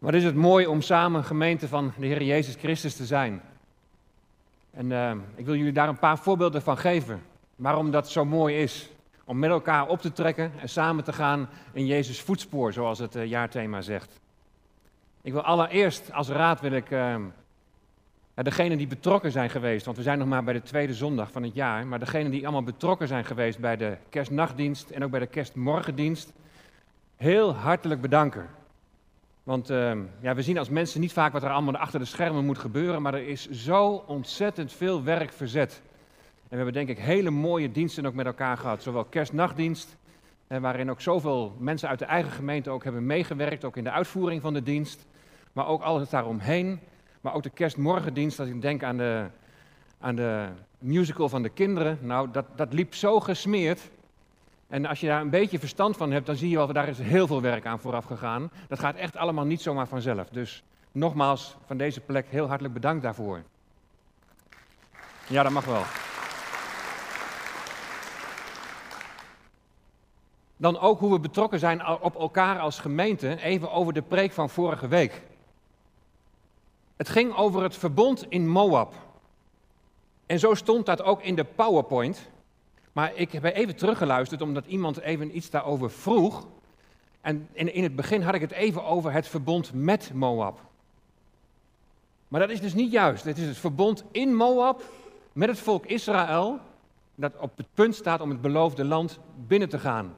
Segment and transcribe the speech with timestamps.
[0.00, 3.42] Wat is het mooi om samen gemeente van de Heer Jezus Christus te zijn.
[4.70, 7.22] En uh, ik wil jullie daar een paar voorbeelden van geven.
[7.56, 8.90] Waarom dat zo mooi is.
[9.24, 13.16] Om met elkaar op te trekken en samen te gaan in Jezus' voetspoor, zoals het
[13.16, 14.20] uh, jaarthema zegt.
[15.22, 17.16] Ik wil allereerst als raad wil ik uh,
[18.34, 21.42] degenen die betrokken zijn geweest, want we zijn nog maar bij de tweede zondag van
[21.42, 25.20] het jaar, maar degenen die allemaal betrokken zijn geweest bij de kerstnachtdienst en ook bij
[25.20, 26.32] de kerstmorgendienst,
[27.16, 28.58] heel hartelijk bedanken.
[29.42, 32.44] Want uh, ja, we zien als mensen niet vaak wat er allemaal achter de schermen
[32.44, 35.82] moet gebeuren, maar er is zo ontzettend veel werk verzet.
[36.42, 38.82] En we hebben denk ik hele mooie diensten ook met elkaar gehad.
[38.82, 39.96] Zowel kerstnachtdienst,
[40.46, 44.42] waarin ook zoveel mensen uit de eigen gemeente ook hebben meegewerkt, ook in de uitvoering
[44.42, 45.06] van de dienst.
[45.52, 46.80] Maar ook alles daaromheen.
[47.20, 49.26] Maar ook de kerstmorgendienst, als ik denk aan de,
[49.98, 51.98] aan de musical van de kinderen.
[52.00, 53.90] Nou, dat, dat liep zo gesmeerd.
[54.70, 56.98] En als je daar een beetje verstand van hebt, dan zie je wel, daar is
[56.98, 58.50] heel veel werk aan vooraf gegaan.
[58.68, 60.28] Dat gaat echt allemaal niet zomaar vanzelf.
[60.28, 63.42] Dus nogmaals, van deze plek heel hartelijk bedankt daarvoor.
[65.26, 65.82] Ja, dat mag wel.
[70.56, 73.42] Dan ook hoe we betrokken zijn op elkaar als gemeente.
[73.42, 75.22] Even over de preek van vorige week.
[76.96, 78.94] Het ging over het verbond in Moab.
[80.26, 82.28] En zo stond dat ook in de PowerPoint.
[82.92, 86.46] Maar ik heb even teruggeluisterd omdat iemand even iets daarover vroeg.
[87.20, 90.60] En in, in het begin had ik het even over het verbond met Moab.
[92.28, 93.24] Maar dat is dus niet juist.
[93.24, 94.82] Het is het verbond in Moab
[95.32, 96.58] met het volk Israël.
[97.14, 100.16] Dat op het punt staat om het beloofde land binnen te gaan.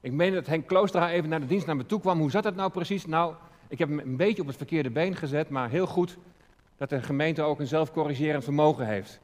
[0.00, 2.18] Ik meen dat Henk Kloostra even naar de dienst naar me toe kwam.
[2.18, 3.06] Hoe zat dat nou precies?
[3.06, 3.34] Nou,
[3.68, 6.16] ik heb hem een beetje op het verkeerde been gezet, maar heel goed
[6.76, 9.20] dat de gemeente ook een zelfcorrigerend vermogen heeft.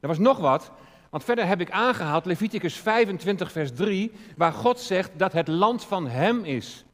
[0.00, 0.70] Er was nog wat,
[1.10, 5.84] want verder heb ik aangehaald Leviticus 25, vers 3, waar God zegt dat het land
[5.84, 6.84] van hem is.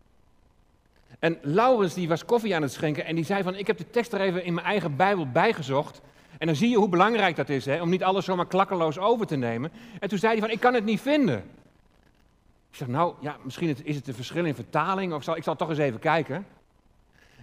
[1.18, 3.90] En Laurens die was koffie aan het schenken en die zei van, ik heb de
[3.90, 6.00] tekst er even in mijn eigen Bijbel bijgezocht.
[6.38, 9.26] En dan zie je hoe belangrijk dat is, hè, om niet alles zomaar klakkeloos over
[9.26, 9.72] te nemen.
[10.00, 11.38] En toen zei hij van, ik kan het niet vinden.
[12.70, 15.56] Ik zeg, nou ja, misschien is het een verschil in vertaling, of zal, ik zal
[15.56, 16.46] toch eens even kijken.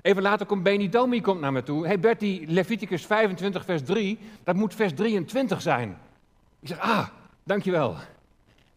[0.01, 1.85] Even later komt Beni Domi komt naar me toe.
[1.85, 5.97] Hey Bertie, Leviticus 25 vers 3, dat moet vers 23 zijn.
[6.59, 7.07] Ik zeg, ah,
[7.43, 7.95] dankjewel.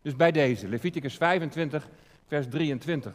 [0.03, 1.89] Dus bij deze, Leviticus 25
[2.27, 3.13] vers 23.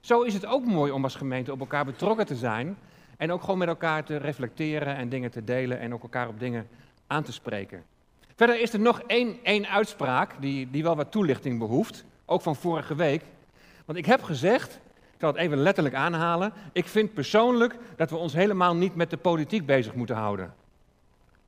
[0.00, 2.76] Zo is het ook mooi om als gemeente op elkaar betrokken te zijn.
[3.16, 6.40] En ook gewoon met elkaar te reflecteren en dingen te delen en ook elkaar op
[6.40, 6.68] dingen
[7.06, 7.84] aan te spreken.
[8.34, 12.04] Verder is er nog één, één uitspraak die, die wel wat toelichting behoeft.
[12.24, 13.22] Ook van vorige week.
[13.84, 16.52] Want ik heb gezegd, ik zal het even letterlijk aanhalen.
[16.72, 20.54] Ik vind persoonlijk dat we ons helemaal niet met de politiek bezig moeten houden.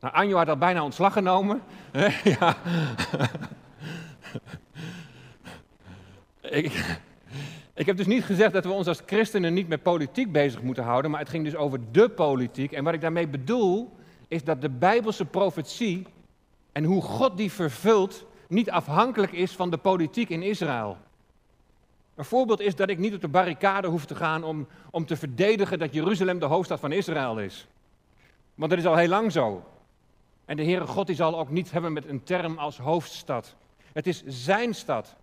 [0.01, 1.63] Nou, Anjo had al bijna ontslag genomen.
[2.39, 2.57] ja.
[6.41, 6.99] ik,
[7.75, 10.85] ik heb dus niet gezegd dat we ons als christenen niet met politiek bezig moeten
[10.85, 12.73] houden, maar het ging dus over de politiek.
[12.73, 13.97] En wat ik daarmee bedoel,
[14.29, 16.07] is dat de Bijbelse profetie
[16.73, 20.97] en hoe God die vervult, niet afhankelijk is van de politiek in Israël.
[22.15, 25.17] Een voorbeeld is dat ik niet op de barricade hoef te gaan om, om te
[25.17, 27.67] verdedigen dat Jeruzalem de hoofdstad van Israël is.
[28.55, 29.65] Want dat is al heel lang zo.
[30.47, 33.55] En de Heere God die zal ook niet hebben met een term als hoofdstad.
[33.93, 35.17] Het is zijn stad.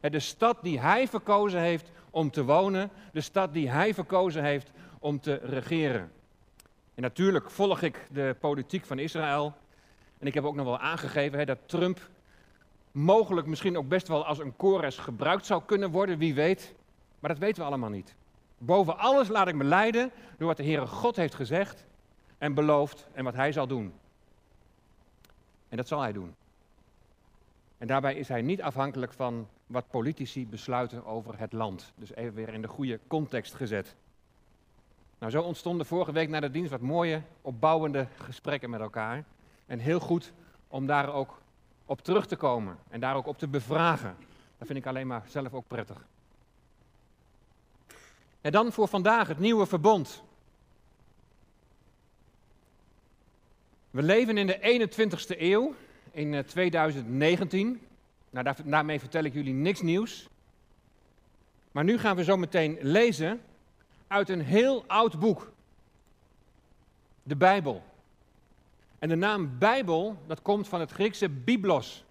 [0.00, 2.90] De stad die hij verkozen heeft om te wonen.
[3.12, 6.12] De stad die hij verkozen heeft om te regeren.
[6.94, 9.54] En natuurlijk volg ik de politiek van Israël.
[10.18, 12.08] En ik heb ook nog wel aangegeven hè, dat Trump
[12.92, 16.74] mogelijk misschien ook best wel als een kores gebruikt zou kunnen worden, wie weet.
[17.20, 18.14] Maar dat weten we allemaal niet.
[18.58, 21.84] Boven alles laat ik me leiden door wat de Heere God heeft gezegd
[22.38, 23.92] en beloofd en wat Hij zal doen.
[25.74, 26.34] En dat zal Hij doen.
[27.78, 31.92] En daarbij is Hij niet afhankelijk van wat politici besluiten over het land.
[31.94, 33.94] Dus even weer in de goede context gezet.
[35.18, 39.24] Nou, zo ontstonden vorige week na de dienst wat mooie, opbouwende gesprekken met elkaar.
[39.66, 40.32] En heel goed
[40.68, 41.40] om daar ook
[41.86, 44.16] op terug te komen en daar ook op te bevragen.
[44.58, 46.06] Dat vind ik alleen maar zelf ook prettig.
[48.40, 50.22] En dan voor vandaag het nieuwe verbond.
[53.94, 55.74] We leven in de 21ste eeuw,
[56.10, 57.80] in 2019.
[58.32, 60.28] Eh, nou, daarmee vertel ik jullie niks nieuws.
[61.72, 63.40] Maar nu gaan we zo meteen lezen
[64.06, 65.52] uit een heel oud boek.
[67.22, 67.82] De Bijbel.
[68.98, 72.04] En de naam Bijbel, dat komt van het Griekse biblos.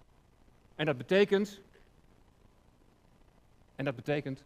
[0.74, 1.60] En dat betekent,
[3.76, 4.44] en dat betekent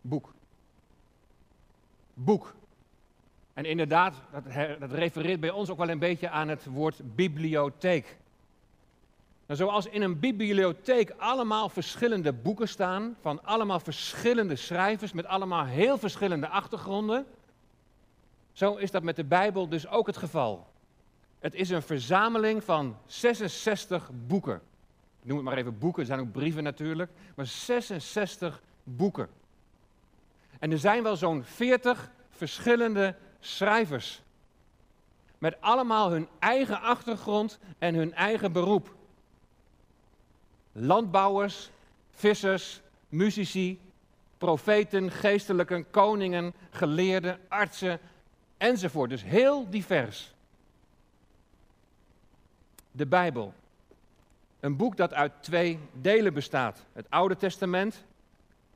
[0.00, 0.34] boek.
[2.14, 2.54] Boek.
[3.56, 4.14] En inderdaad,
[4.78, 8.16] dat, refereert bij ons ook wel een beetje aan het woord bibliotheek.
[9.46, 15.64] Nou, zoals in een bibliotheek allemaal verschillende boeken staan, van allemaal verschillende schrijvers met allemaal
[15.64, 17.26] heel verschillende achtergronden,
[18.52, 20.66] zo is dat met de Bijbel dus ook het geval.
[21.38, 24.60] Het is een verzameling van 66 boeken.
[25.22, 29.28] Ik noem het maar even boeken, er zijn ook brieven natuurlijk, maar 66 boeken.
[30.58, 33.14] En er zijn wel zo'n 40 verschillende
[33.46, 34.22] schrijvers.
[35.38, 38.94] Met allemaal hun eigen achtergrond en hun eigen beroep.
[40.72, 41.70] Landbouwers,
[42.10, 43.80] vissers, muzici,
[44.38, 48.00] profeten, geestelijken, koningen, geleerden, artsen
[48.56, 49.10] enzovoort.
[49.10, 50.34] Dus heel divers.
[52.90, 53.54] De Bijbel.
[54.60, 58.04] Een boek dat uit twee delen bestaat: het Oude Testament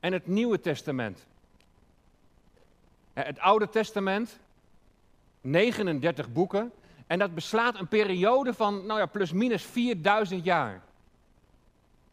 [0.00, 1.26] en het Nieuwe Testament.
[3.12, 4.38] Het Oude Testament,
[5.40, 6.72] 39 boeken,
[7.06, 10.82] en dat beslaat een periode van, nou ja, plus minus 4000 jaar.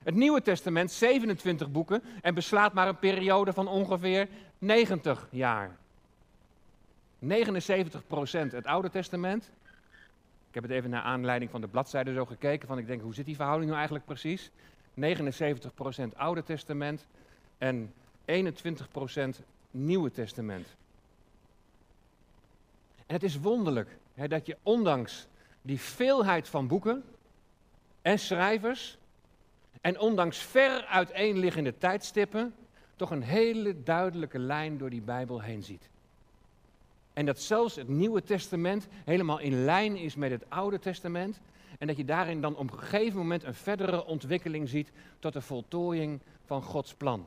[0.03, 4.27] Het Nieuwe Testament, 27 boeken, en beslaat maar een periode van ongeveer
[4.57, 5.77] 90 jaar.
[7.19, 9.51] 79 procent het Oude Testament.
[10.47, 13.13] Ik heb het even naar aanleiding van de bladzijde zo gekeken, van ik denk, hoe
[13.13, 14.51] zit die verhouding nou eigenlijk precies?
[14.94, 17.06] 79 procent Oude Testament
[17.57, 17.94] en
[18.25, 19.41] 21 procent
[19.71, 20.68] Nieuwe Testament.
[23.07, 25.27] En het is wonderlijk hè, dat je ondanks
[25.62, 27.04] die veelheid van boeken
[28.01, 28.98] en schrijvers
[29.81, 32.54] en ondanks ver uiteenliggende tijdstippen
[32.95, 35.89] toch een hele duidelijke lijn door die Bijbel heen ziet.
[37.13, 41.39] En dat zelfs het Nieuwe Testament helemaal in lijn is met het Oude Testament.
[41.80, 45.42] En dat je daarin dan op een gegeven moment een verdere ontwikkeling ziet tot de
[45.42, 47.25] voltooiing van Gods plan.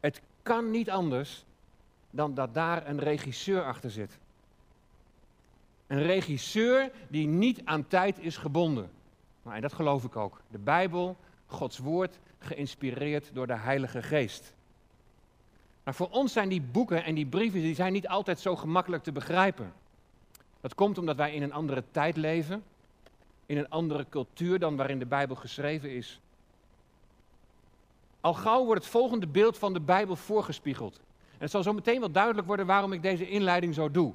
[0.00, 1.44] Het kan niet anders
[2.16, 4.18] dan dat daar een regisseur achter zit.
[5.86, 8.90] Een regisseur die niet aan tijd is gebonden.
[9.42, 10.40] Nou, en dat geloof ik ook.
[10.50, 11.16] De Bijbel,
[11.46, 14.54] Gods woord, geïnspireerd door de Heilige Geest.
[15.84, 19.02] Maar voor ons zijn die boeken en die brieven die zijn niet altijd zo gemakkelijk
[19.02, 19.72] te begrijpen.
[20.60, 22.62] Dat komt omdat wij in een andere tijd leven,
[23.46, 26.20] in een andere cultuur dan waarin de Bijbel geschreven is.
[28.20, 31.00] Al gauw wordt het volgende beeld van de Bijbel voorgespiegeld.
[31.38, 34.12] Het zal zo meteen wel duidelijk worden waarom ik deze inleiding zo doe.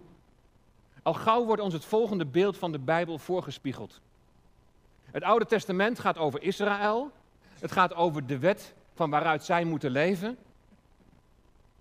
[1.03, 4.01] Al gauw wordt ons het volgende beeld van de Bijbel voorgespiegeld.
[5.11, 7.11] Het Oude Testament gaat over Israël.
[7.59, 10.37] Het gaat over de wet van waaruit zij moeten leven.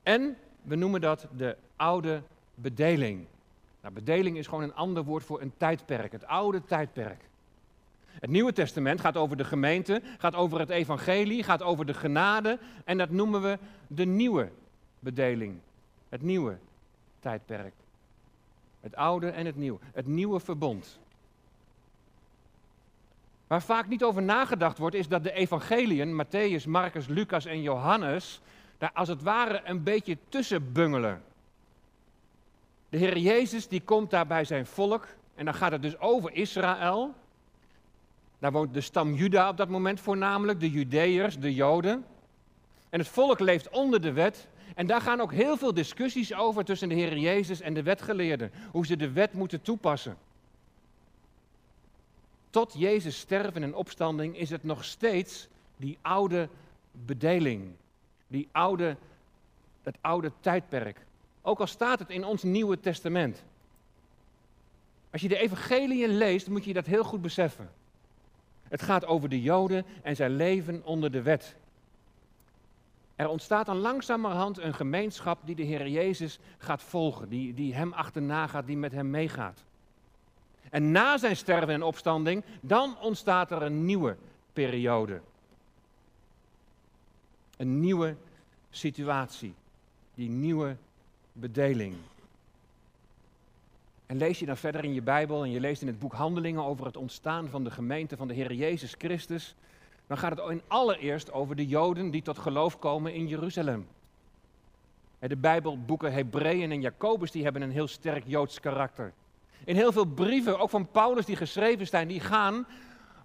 [0.02, 2.22] En we noemen dat de oude
[2.54, 3.26] bedeling.
[3.80, 7.28] Nou, bedeling is gewoon een ander woord voor een tijdperk, het oude tijdperk.
[8.06, 12.58] Het Nieuwe Testament gaat over de gemeente, gaat over het evangelie, gaat over de genade
[12.84, 14.50] en dat noemen we de nieuwe
[15.00, 15.58] bedeling.
[16.08, 16.58] Het nieuwe
[17.20, 17.72] tijdperk.
[18.80, 19.78] Het oude en het nieuwe.
[19.92, 20.98] Het nieuwe verbond.
[23.46, 28.40] Waar vaak niet over nagedacht wordt, is dat de evangeliën, Matthäus, Marcus, Lucas en Johannes,
[28.78, 31.22] daar als het ware een beetje tussen bungelen.
[32.88, 36.32] De Heer Jezus die komt daar bij zijn volk en dan gaat het dus over
[36.32, 37.14] Israël.
[38.38, 42.04] Daar woont de stam Juda op dat moment voornamelijk, de Judeërs, de Joden.
[42.90, 44.48] En het volk leeft onder de wet.
[44.74, 48.50] En daar gaan ook heel veel discussies over tussen de Heer Jezus en de wetgeleerden.
[48.70, 50.16] Hoe ze de wet moeten toepassen.
[52.50, 56.48] Tot Jezus sterven en opstanding is het nog steeds die oude
[56.92, 57.72] bedeling
[58.30, 58.96] die oude,
[59.82, 61.00] het oude tijdperk.
[61.42, 63.42] Ook al staat het in ons Nieuwe Testament.
[65.10, 67.70] Als je de evangeliën leest, moet je dat heel goed beseffen.
[68.68, 71.56] Het gaat over de Joden en zijn leven onder de wet.
[73.20, 77.92] Er ontstaat dan langzamerhand een gemeenschap die de Heer Jezus gaat volgen, die, die hem
[77.92, 79.64] achterna gaat, die met hem meegaat.
[80.70, 84.16] En na zijn sterven en opstanding, dan ontstaat er een nieuwe
[84.52, 85.20] periode.
[87.56, 88.16] Een nieuwe
[88.70, 89.54] situatie.
[90.14, 90.76] Die nieuwe
[91.32, 91.94] bedeling.
[94.06, 96.64] En lees je dan verder in je Bijbel en je leest in het boek Handelingen
[96.64, 99.54] over het ontstaan van de gemeente van de Heer Jezus Christus,
[100.10, 103.88] dan gaat het in allereerst over de Joden die tot geloof komen in Jeruzalem.
[105.18, 109.12] De Bijbelboeken Hebreeën en Jacobus die hebben een heel sterk Joods karakter.
[109.64, 112.66] In heel veel brieven, ook van Paulus die geschreven zijn, die gaan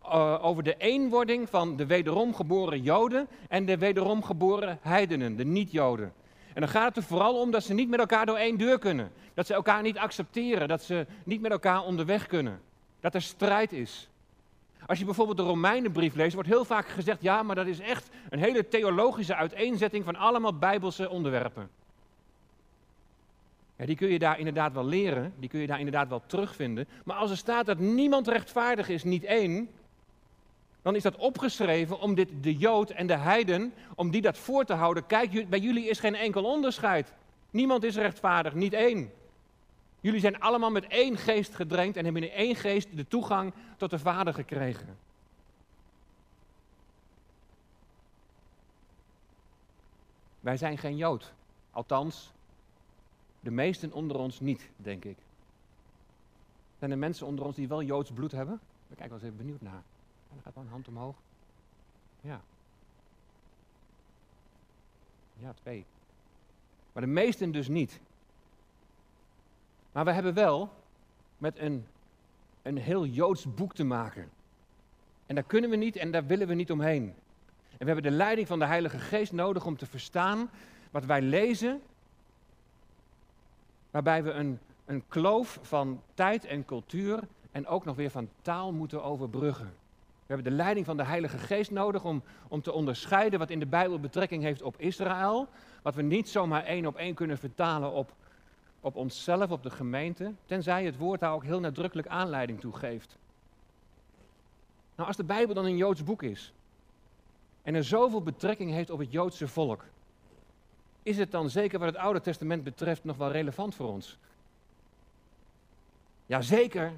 [0.04, 5.46] uh, over de eenwording van de wederom geboren Joden en de wederom geboren heidenen, de
[5.46, 6.14] niet-Joden.
[6.54, 8.80] En dan gaat het er vooral om dat ze niet met elkaar door één deur
[8.80, 9.12] kunnen.
[9.34, 12.62] Dat ze elkaar niet accepteren, dat ze niet met elkaar onderweg kunnen.
[13.00, 14.10] Dat er strijd is.
[14.86, 18.10] Als je bijvoorbeeld de Romeinenbrief leest, wordt heel vaak gezegd: ja, maar dat is echt
[18.30, 21.70] een hele theologische uiteenzetting van allemaal bijbelse onderwerpen.
[23.76, 26.88] Ja, die kun je daar inderdaad wel leren, die kun je daar inderdaad wel terugvinden.
[27.04, 29.70] Maar als er staat dat niemand rechtvaardig is, niet één,
[30.82, 34.66] dan is dat opgeschreven om dit, de Jood en de Heiden, om die dat voor
[34.66, 35.06] te houden.
[35.06, 37.14] Kijk, bij jullie is geen enkel onderscheid.
[37.52, 39.12] Niemand is rechtvaardig, niet één.
[40.06, 43.90] Jullie zijn allemaal met één geest gedrenkt en hebben in één geest de toegang tot
[43.90, 44.98] de Vader gekregen.
[50.40, 51.34] Wij zijn geen Jood.
[51.72, 52.32] Althans,
[53.40, 55.18] de meesten onder ons niet, denk ik.
[56.80, 58.60] Zijn er mensen onder ons die wel Joods bloed hebben?
[58.88, 59.84] Ik kijk wel eens even benieuwd naar.
[60.30, 61.16] En dan gaat wel een hand omhoog.
[62.22, 62.42] Ja.
[65.40, 65.86] Ja, twee.
[66.94, 68.00] Maar de meesten dus niet.
[69.96, 70.70] Maar we hebben wel
[71.38, 71.86] met een,
[72.62, 74.30] een heel Joods boek te maken.
[75.26, 77.04] En daar kunnen we niet en daar willen we niet omheen.
[77.72, 80.50] En we hebben de leiding van de Heilige Geest nodig om te verstaan
[80.92, 81.82] wat wij lezen,
[83.92, 87.20] waarbij we een, een kloof van tijd en cultuur
[87.52, 89.74] en ook nog weer van taal moeten overbruggen.
[90.26, 93.60] We hebben de leiding van de Heilige Geest nodig om, om te onderscheiden wat in
[93.60, 95.48] de Bijbel betrekking heeft op Israël,
[95.82, 98.14] wat we niet zomaar één op één kunnen vertalen op,
[98.86, 103.18] op onszelf, op de gemeente, tenzij het woord daar ook heel nadrukkelijk aanleiding toe geeft.
[104.96, 106.54] Nou, als de Bijbel dan een Joods boek is
[107.62, 109.86] en er zoveel betrekking heeft op het Joodse volk,
[111.04, 114.18] is het dan zeker wat het Oude Testament betreft nog wel relevant voor ons?
[116.26, 116.94] Jazeker,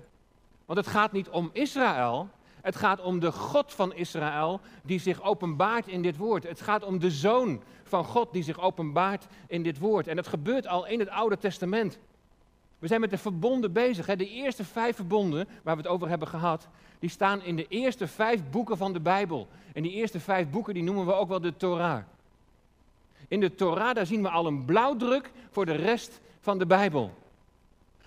[0.66, 2.30] want het gaat niet om Israël,
[2.62, 6.44] het gaat om de God van Israël die zich openbaart in dit woord.
[6.44, 10.08] Het gaat om de Zoon van God die zich openbaart in dit woord.
[10.08, 12.00] En dat gebeurt al in het Oude Testament.
[12.80, 14.06] We zijn met de verbonden bezig.
[14.06, 14.16] Hè?
[14.16, 16.68] De eerste vijf verbonden waar we het over hebben gehad,
[17.00, 19.48] die staan in de eerste vijf boeken van de Bijbel.
[19.74, 22.00] En die eerste vijf boeken die noemen we ook wel de Torah.
[23.28, 27.14] In de Torah daar zien we al een blauwdruk voor de rest van de Bijbel.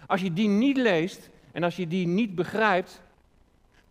[0.06, 3.02] Als je die niet leest en als je die niet begrijpt,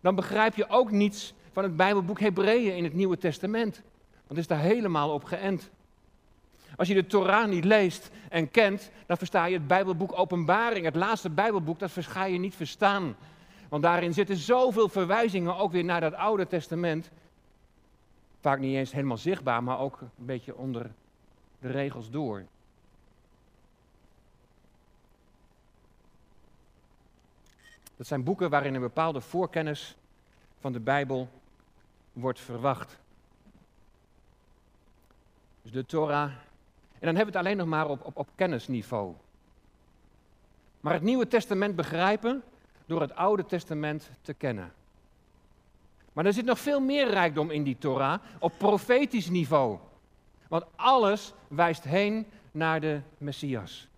[0.00, 3.82] dan begrijp je ook niets van het Bijbelboek Hebreeën in het Nieuwe Testament.
[4.10, 5.70] Want het is daar helemaal op geënt.
[6.76, 10.94] Als je de Torah niet leest en kent, dan versta je het Bijbelboek Openbaring, het
[10.96, 13.16] laatste Bijbelboek, dat ga je niet verstaan.
[13.68, 17.10] Want daarin zitten zoveel verwijzingen ook weer naar dat Oude Testament.
[18.40, 20.90] Vaak niet eens helemaal zichtbaar, maar ook een beetje onder
[21.58, 22.44] de regels door.
[28.00, 29.96] Dat zijn boeken waarin een bepaalde voorkennis
[30.60, 31.28] van de Bijbel
[32.12, 32.98] wordt verwacht.
[35.62, 36.22] Dus de Torah.
[36.22, 39.14] En dan hebben we het alleen nog maar op, op, op kennisniveau.
[40.80, 42.42] Maar het Nieuwe Testament begrijpen
[42.86, 44.72] door het Oude Testament te kennen.
[46.12, 49.78] Maar er zit nog veel meer rijkdom in die Torah op profetisch niveau.
[50.48, 53.89] Want alles wijst heen naar de Messias.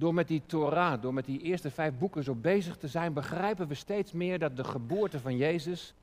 [0.00, 3.68] Door met die Torah, door met die eerste vijf boeken zo bezig te zijn, begrijpen
[3.68, 5.94] we steeds meer dat de geboorte van Jezus,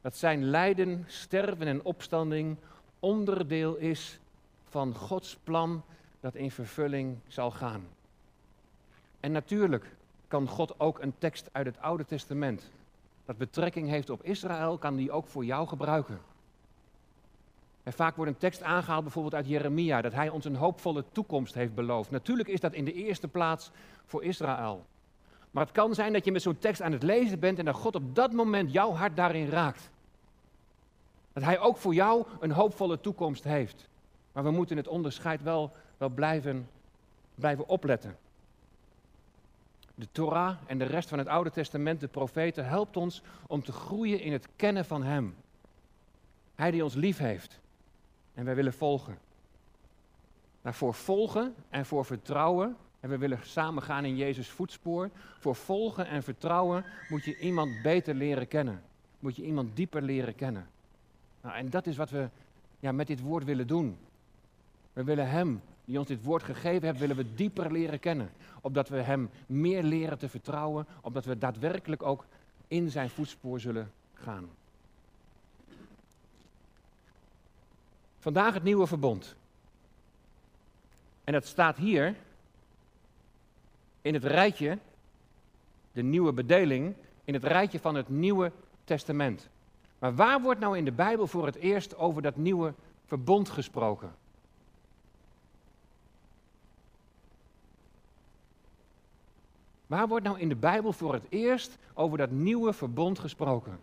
[0.00, 2.56] dat zijn lijden, sterven en opstanding
[2.98, 4.18] onderdeel is
[4.68, 5.82] van Gods plan
[6.20, 7.86] dat in vervulling zal gaan.
[9.20, 9.96] En natuurlijk
[10.28, 12.70] kan God ook een tekst uit het Oude Testament,
[13.24, 16.29] dat betrekking heeft op Israël, kan die ook voor jou gebruiken.
[17.84, 21.74] Vaak wordt een tekst aangehaald, bijvoorbeeld uit Jeremia, dat hij ons een hoopvolle toekomst heeft
[21.74, 22.10] beloofd.
[22.10, 23.70] Natuurlijk is dat in de eerste plaats
[24.04, 24.86] voor Israël.
[25.50, 27.74] Maar het kan zijn dat je met zo'n tekst aan het lezen bent en dat
[27.74, 29.90] God op dat moment jouw hart daarin raakt.
[31.32, 33.88] Dat hij ook voor jou een hoopvolle toekomst heeft.
[34.32, 36.68] Maar we moeten het onderscheid wel, wel blijven,
[37.34, 38.16] blijven opletten.
[39.94, 43.72] De Torah en de rest van het Oude Testament, de profeten, helpt ons om te
[43.72, 45.34] groeien in het kennen van Hem.
[46.54, 47.60] Hij die ons lief heeft
[48.40, 49.18] en wij willen volgen.
[50.62, 55.54] Maar voor volgen en voor vertrouwen, en we willen samen gaan in Jezus' voetspoor, voor
[55.54, 58.82] volgen en vertrouwen moet je iemand beter leren kennen.
[59.18, 60.68] Moet je iemand dieper leren kennen.
[61.42, 62.28] Nou, en dat is wat we
[62.78, 63.98] ja, met dit woord willen doen.
[64.92, 68.30] We willen Hem, die ons dit woord gegeven heeft, willen we dieper leren kennen.
[68.60, 72.24] Opdat we Hem meer leren te vertrouwen, opdat we daadwerkelijk ook
[72.68, 74.48] in Zijn voetspoor zullen gaan.
[78.20, 79.34] Vandaag het nieuwe verbond.
[81.24, 82.14] En dat staat hier
[84.02, 84.78] in het rijtje,
[85.92, 88.52] de nieuwe bedeling, in het rijtje van het Nieuwe
[88.84, 89.48] Testament.
[89.98, 92.74] Maar waar wordt nou in de Bijbel voor het eerst over dat nieuwe
[93.06, 94.14] verbond gesproken?
[99.86, 103.78] Waar wordt nou in de Bijbel voor het eerst over dat nieuwe verbond gesproken?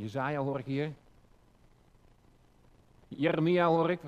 [0.00, 0.92] Jezaja hoor ik hier.
[3.08, 4.00] Jeremia hoor ik.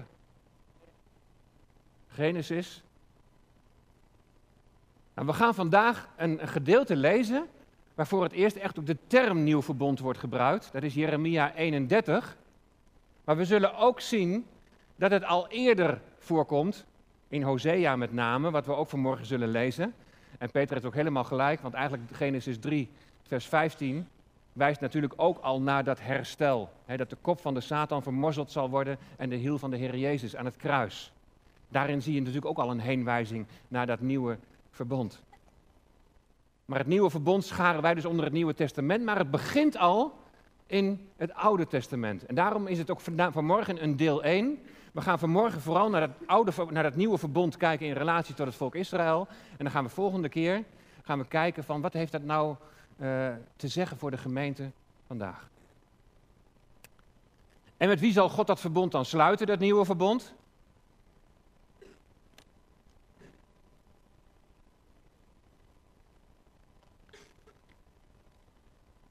[2.09, 2.83] Genesis.
[5.15, 7.47] Nou, we gaan vandaag een, gedeelte lezen
[7.95, 10.73] waarvoor het eerst echt ook de term nieuw verbond wordt gebruikt.
[10.73, 12.37] Dat is Jeremia 31.
[13.25, 14.47] Maar we zullen ook zien
[14.97, 16.85] dat het al eerder voorkomt,
[17.29, 19.95] in Hosea met name, wat we ook vanmorgen zullen lezen.
[20.39, 22.91] En Peter heeft ook helemaal gelijk, want eigenlijk Genesis 3,
[23.23, 24.09] vers 15
[24.53, 26.71] wijst natuurlijk ook al naar dat herstel.
[26.97, 29.97] Dat de kop van de Satan vermorzeld zal worden en de hiel van de Heer
[29.97, 31.13] Jezus aan het kruis.
[31.69, 34.39] Daarin zie je natuurlijk ook al een heenwijzing naar dat nieuwe
[34.71, 35.23] verbond.
[36.65, 40.19] Maar het nieuwe verbond scharen wij dus onder het Nieuwe Testament, maar het begint al
[40.67, 42.27] in het Oude Testament.
[42.27, 43.01] En daarom is het ook
[43.33, 44.59] vanmorgen een deel 1.
[44.93, 48.47] We gaan vanmorgen vooral naar het, oude, naar het nieuwe verbond kijken in relatie tot
[48.47, 49.27] het volk Israël.
[49.51, 50.65] En dan gaan we volgende keer
[51.03, 52.57] gaan we kijken van wat heeft dat nou
[52.97, 54.71] uh, te zeggen voor de gemeente
[55.07, 55.51] vandaag.
[57.77, 60.35] En met wie zal God dat verbond dan sluiten, dat nieuwe verbond?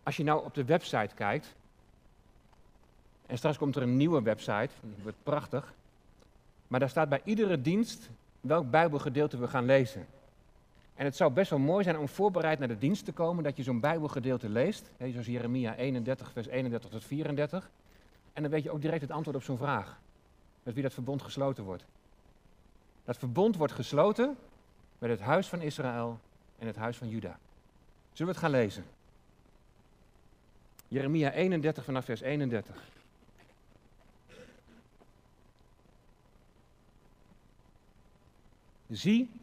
[0.03, 1.55] Als je nou op de website kijkt,
[3.25, 5.73] en straks komt er een nieuwe website, die wordt prachtig,
[6.67, 8.09] maar daar staat bij iedere dienst
[8.41, 10.07] welk Bijbelgedeelte we gaan lezen.
[11.01, 13.57] En het zou best wel mooi zijn om voorbereid naar de dienst te komen, dat
[13.57, 17.69] je zo'n Bijbelgedeelte leest, zoals Jeremia 31, vers 31 tot 34.
[18.33, 19.99] En dan weet je ook direct het antwoord op zo'n vraag,
[20.63, 21.85] met wie dat verbond gesloten wordt.
[23.05, 24.37] Dat verbond wordt gesloten
[24.99, 26.19] met het huis van Israël
[26.57, 27.39] en het huis van Juda.
[28.11, 28.85] Zullen we het gaan lezen?
[30.87, 32.83] Jeremia 31 vanaf vers 31.
[38.89, 39.40] Zie,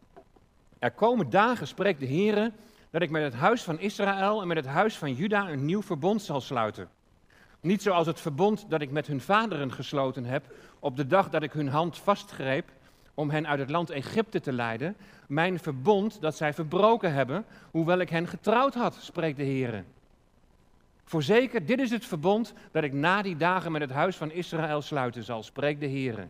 [0.79, 2.51] er komen dagen, spreekt de Heer,
[2.89, 5.81] dat ik met het huis van Israël en met het huis van Juda een nieuw
[5.81, 6.89] verbond zal sluiten.
[7.61, 10.45] Niet zoals het verbond dat ik met hun vaderen gesloten heb
[10.79, 12.71] op de dag dat ik hun hand vastgreep
[13.13, 14.95] om hen uit het land Egypte te leiden.
[15.27, 19.83] Mijn verbond dat zij verbroken hebben, hoewel ik hen getrouwd had, spreekt de Heer.
[21.03, 24.81] Voorzeker, dit is het verbond dat ik na die dagen met het huis van Israël
[24.81, 26.27] sluiten zal, spreekt de Heer.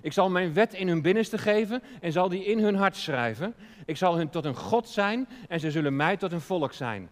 [0.00, 3.54] Ik zal mijn wet in hun binnenste geven en zal die in hun hart schrijven.
[3.84, 7.10] Ik zal hun tot een God zijn en ze zullen mij tot een volk zijn.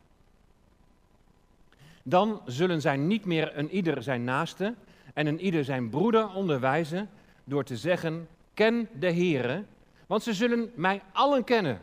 [2.02, 4.74] Dan zullen zij niet meer een ieder zijn naaste
[5.14, 7.08] en een ieder zijn broeder onderwijzen
[7.44, 9.64] door te zeggen, ken de Heere,
[10.06, 11.80] want ze zullen mij allen kennen.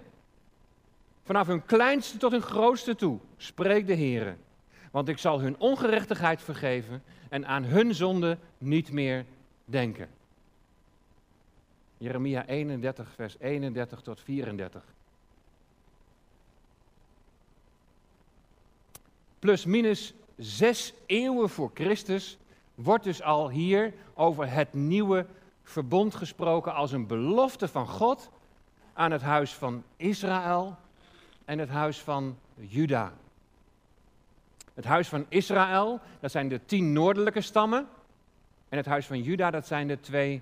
[1.24, 4.36] Vanaf hun kleinste tot hun grootste toe, spreekt de Heere.
[4.92, 9.26] Want ik zal hun ongerechtigheid vergeven en aan hun zonde niet meer
[9.66, 10.08] denken.
[12.04, 14.84] Jeremia 31, vers 31 tot 34.
[19.40, 22.38] Plus minus zes eeuwen voor Christus
[22.76, 25.26] wordt dus al hier over het nieuwe
[25.64, 28.30] verbond gesproken als een belofte van God
[28.94, 30.76] aan het huis van Israël
[31.46, 33.14] en het huis van Juda.
[34.74, 37.88] Het huis van Israël, dat zijn de tien noordelijke stammen.
[38.70, 40.42] En het huis van Juda, dat zijn de twee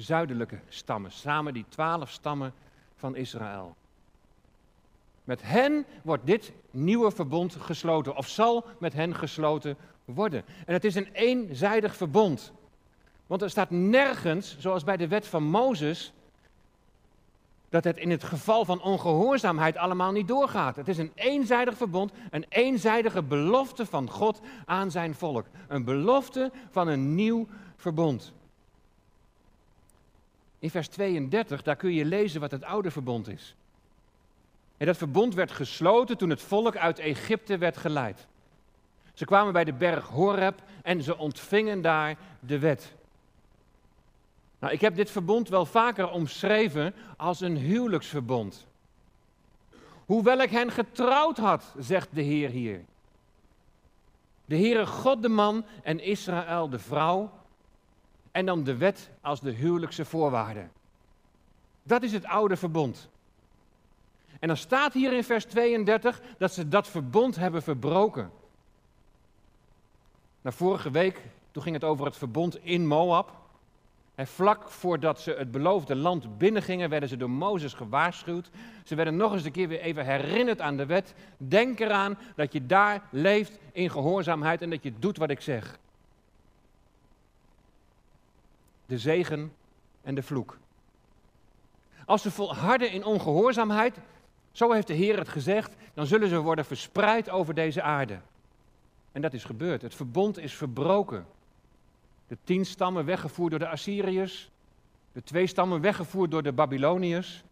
[0.00, 1.12] zuidelijke stammen.
[1.12, 2.52] Samen die twaalf stammen
[2.96, 3.76] van Israël.
[5.24, 10.44] Met hen wordt dit nieuwe verbond gesloten, of zal met hen gesloten worden.
[10.66, 12.52] En het is een eenzijdig verbond.
[13.26, 16.12] Want er staat nergens, zoals bij de wet van Mozes,
[17.68, 20.76] dat het in het geval van ongehoorzaamheid allemaal niet doorgaat.
[20.76, 25.46] Het is een eenzijdig verbond, een eenzijdige belofte van God aan zijn volk.
[25.68, 28.32] Een belofte van een nieuw verbond.
[30.60, 33.54] In vers 32, daar kun je lezen wat het oude verbond is.
[34.76, 38.26] En dat verbond werd gesloten toen het volk uit Egypte werd geleid.
[39.14, 42.92] Ze kwamen bij de berg Horeb en ze ontvingen daar de wet.
[44.58, 48.66] Nou, ik heb dit verbond wel vaker omschreven als een huwelijksverbond.
[50.06, 52.84] Hoewel ik hen getrouwd had, zegt de Heer hier.
[54.44, 57.30] De Heere God de man en Israël de vrouw.
[58.30, 60.66] En dan de wet als de huwelijkse voorwaarde.
[61.82, 63.08] Dat is het oude verbond.
[64.40, 68.30] En dan staat hier in vers 32 dat ze dat verbond hebben verbroken.
[70.42, 73.38] Nou, vorige week, toen ging het over het verbond in Moab.
[74.14, 78.50] En vlak voordat ze het beloofde land binnengingen, werden ze door Mozes gewaarschuwd.
[78.84, 81.14] Ze werden nog eens een keer weer even herinnerd aan de wet.
[81.36, 85.78] Denk eraan dat je daar leeft in gehoorzaamheid en dat je doet wat ik zeg.
[88.90, 89.52] De zegen
[90.02, 90.58] en de vloek.
[92.04, 93.98] Als ze volharden in ongehoorzaamheid,
[94.52, 98.18] zo heeft de Heer het gezegd, dan zullen ze worden verspreid over deze aarde.
[99.12, 99.82] En dat is gebeurd.
[99.82, 101.26] Het verbond is verbroken.
[102.26, 104.50] De tien stammen weggevoerd door de Assyriërs.
[105.12, 107.44] De twee stammen weggevoerd door de Babyloniërs.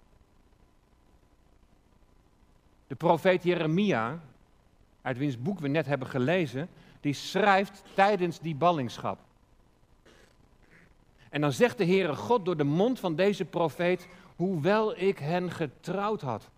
[2.86, 4.20] De profeet Jeremia,
[5.02, 6.68] uit wiens boek we net hebben gelezen,
[7.00, 9.26] die schrijft tijdens die ballingschap.
[11.30, 15.50] En dan zegt de Heere God door de mond van deze profeet, hoewel ik hen
[15.50, 16.48] getrouwd had.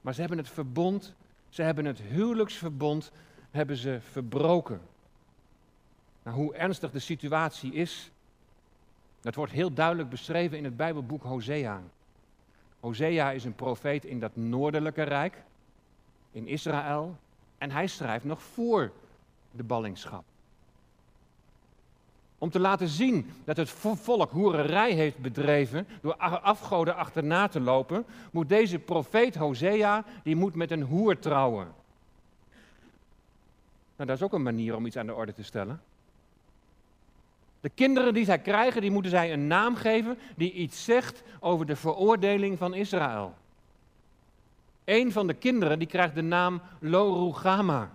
[0.00, 1.14] Maar ze hebben het verbond,
[1.48, 3.12] ze hebben het huwelijksverbond,
[3.50, 4.80] hebben ze verbroken.
[6.22, 8.10] Nou, hoe ernstig de situatie is,
[9.20, 11.82] dat wordt heel duidelijk beschreven in het Bijbelboek Hosea.
[12.80, 15.42] Hosea is een profeet in dat noordelijke rijk,
[16.30, 17.16] in Israël,
[17.58, 18.92] en hij schrijft nog voor
[19.50, 20.24] de ballingschap.
[22.38, 28.04] Om te laten zien dat het volk hoererij heeft bedreven door afgoden achterna te lopen,
[28.30, 31.66] moet deze profeet Hosea, die moet met een hoer trouwen.
[33.96, 35.80] Nou, dat is ook een manier om iets aan de orde te stellen.
[37.60, 41.66] De kinderen die zij krijgen, die moeten zij een naam geven die iets zegt over
[41.66, 43.34] de veroordeling van Israël.
[44.84, 47.90] Een van de kinderen die krijgt de naam Lo-Rugama.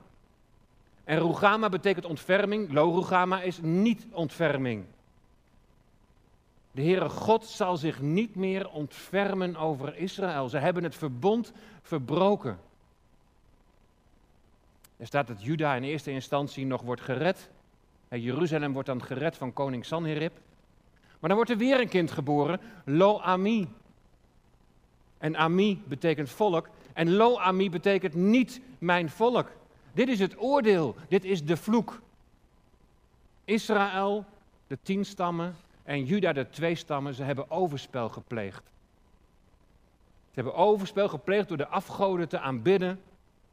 [1.10, 4.86] En Rugama betekent ontferming, Lo-Rugama is niet ontferming.
[6.72, 10.50] De Heere God zal zich niet meer ontfermen over Israël.
[10.50, 12.60] Ze hebben het verbond verbroken.
[14.98, 17.50] Er staat dat Juda in eerste instantie nog wordt gered.
[18.10, 20.34] Jeruzalem wordt dan gered van koning Sanherib.
[21.20, 23.68] Maar dan wordt er weer een kind geboren, Lo-Ami.
[25.18, 26.70] En Ami betekent volk.
[26.94, 29.58] En Lo-Ami betekent niet mijn volk.
[29.94, 32.02] Dit is het oordeel, dit is de vloek.
[33.46, 34.26] Israël,
[34.68, 38.64] de tien stammen, en Juda, de twee stammen, ze hebben overspel gepleegd.
[40.30, 43.02] Ze hebben overspel gepleegd door de afgoden te aanbidden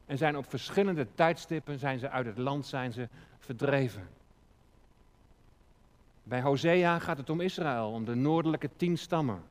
[0.07, 4.09] en zijn op verschillende tijdstippen zijn ze uit het land zijn ze verdreven.
[6.22, 9.42] Bij Hosea gaat het om Israël, om de noordelijke tien stammen.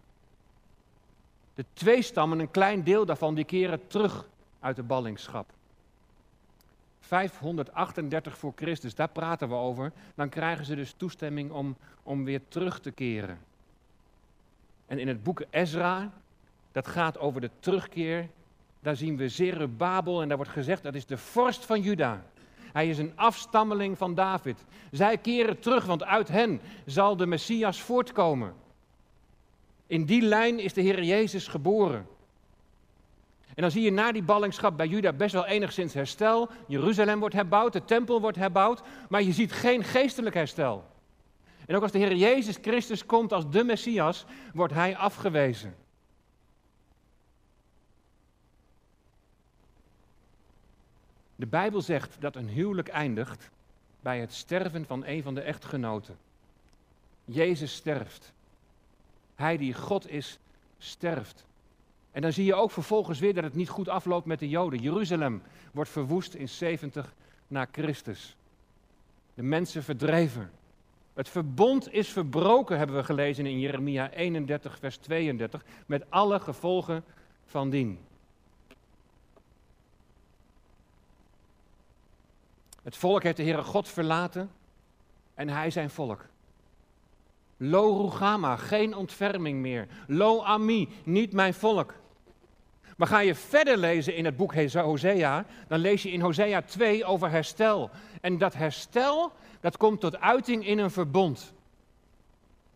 [1.54, 4.28] De twee stammen, een klein deel daarvan, die keren terug
[4.60, 5.55] uit de ballingschap.
[7.06, 9.92] 538 voor Christus, daar praten we over.
[10.16, 13.40] Dan krijgen ze dus toestemming om, om weer terug te keren.
[14.86, 16.12] En in het boek Ezra,
[16.72, 18.30] dat gaat over de terugkeer,
[18.80, 22.24] daar zien we Zerubabel en daar wordt gezegd dat is de vorst van Juda.
[22.74, 24.66] Hij is een afstammeling van David.
[24.92, 28.54] Zij keren terug, want uit hen zal de Messias voortkomen.
[29.88, 32.08] In die lijn is de Heer Jezus geboren.
[33.56, 36.50] En dan zie je na die ballingschap bij Juda best wel enigszins herstel.
[36.68, 40.86] Jeruzalem wordt herbouwd, de tempel wordt herbouwd, maar je ziet geen geestelijk herstel.
[41.66, 45.76] En ook als de Heer Jezus Christus komt als de Messias, wordt hij afgewezen.
[51.36, 53.50] De Bijbel zegt dat een huwelijk eindigt
[54.02, 56.18] bij het sterven van een van de echtgenoten.
[57.26, 58.34] Jezus sterft.
[59.36, 60.40] Hij die God is,
[60.78, 61.46] sterft.
[62.16, 64.80] En dan zie je ook vervolgens weer dat het niet goed afloopt met de Joden.
[64.80, 67.14] Jeruzalem wordt verwoest in 70
[67.48, 68.36] na Christus.
[69.34, 70.52] De mensen verdreven.
[71.14, 77.04] Het verbond is verbroken, hebben we gelezen in Jeremia 31, vers 32, met alle gevolgen
[77.46, 78.00] van dien.
[82.84, 84.52] Het volk heeft de Heere God verlaten
[85.34, 86.26] en hij zijn volk.
[87.58, 89.88] Lo Rugama, geen ontferming meer.
[90.08, 91.94] Lo Ami, niet mijn volk.
[92.96, 97.06] Maar ga je verder lezen in het boek Hosea, dan lees je in Hosea 2
[97.06, 97.90] over herstel.
[98.22, 101.54] En dat herstel, dat komt tot uiting in een verbond.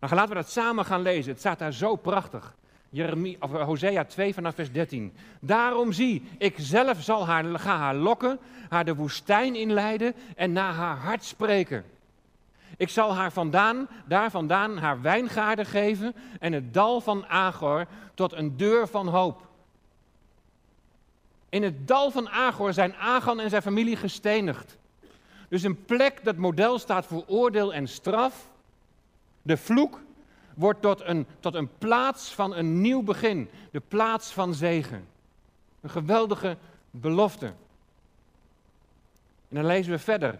[0.00, 1.30] Nou, laten we dat samen gaan lezen.
[1.30, 2.54] Het staat daar zo prachtig.
[2.90, 5.12] Jeremie, of eh, Hosea 2 vanaf vers 13.
[5.40, 10.72] Daarom zie, ik zelf zal haar, ga haar lokken, haar de woestijn inleiden en naar
[10.72, 11.84] haar hart spreken.
[12.76, 18.32] Ik zal haar vandaan, daar vandaan haar wijngaarden geven en het dal van Agor tot
[18.32, 19.48] een deur van hoop.
[21.50, 24.78] In het dal van Agor zijn Agan en zijn familie gestenigd.
[25.48, 28.50] Dus een plek dat model staat voor oordeel en straf.
[29.42, 30.00] De vloek
[30.54, 33.50] wordt tot een, tot een plaats van een nieuw begin.
[33.70, 35.06] De plaats van zegen.
[35.80, 36.56] Een geweldige
[36.90, 37.46] belofte.
[39.48, 40.38] En dan lezen we verder.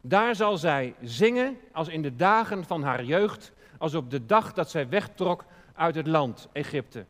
[0.00, 4.52] Daar zal zij zingen als in de dagen van haar jeugd, als op de dag
[4.52, 5.44] dat zij wegtrok
[5.82, 7.04] uit het land Egypte.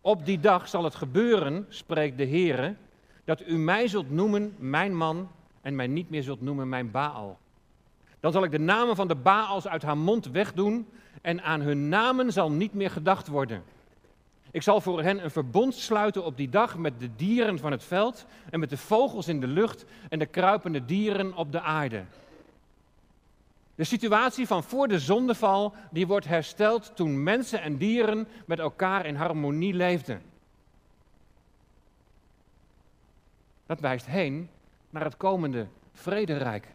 [0.00, 2.74] Op die dag zal het gebeuren, spreekt de Heere,
[3.24, 5.28] dat u mij zult noemen mijn man
[5.60, 7.38] en mij niet meer zult noemen mijn Baal.
[8.20, 10.86] Dan zal ik de namen van de Baals uit haar mond wegdoen
[11.22, 13.62] en aan hun namen zal niet meer gedacht worden.
[14.50, 17.84] Ik zal voor hen een verbond sluiten op die dag met de dieren van het
[17.84, 22.04] veld en met de vogels in de lucht en de kruipende dieren op de aarde.
[23.74, 29.06] De situatie van voor de zondeval, die wordt hersteld toen mensen en dieren met elkaar
[29.06, 30.22] in harmonie leefden.
[33.66, 34.50] Dat wijst heen
[34.90, 36.68] naar het komende vrederijk.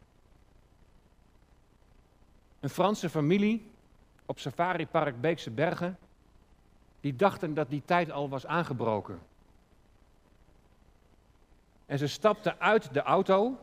[2.60, 3.72] Een Franse familie
[4.26, 5.98] op safaripark Beekse Bergen,
[7.02, 9.20] die dachten dat die tijd al was aangebroken.
[11.86, 13.58] En ze stapten uit de auto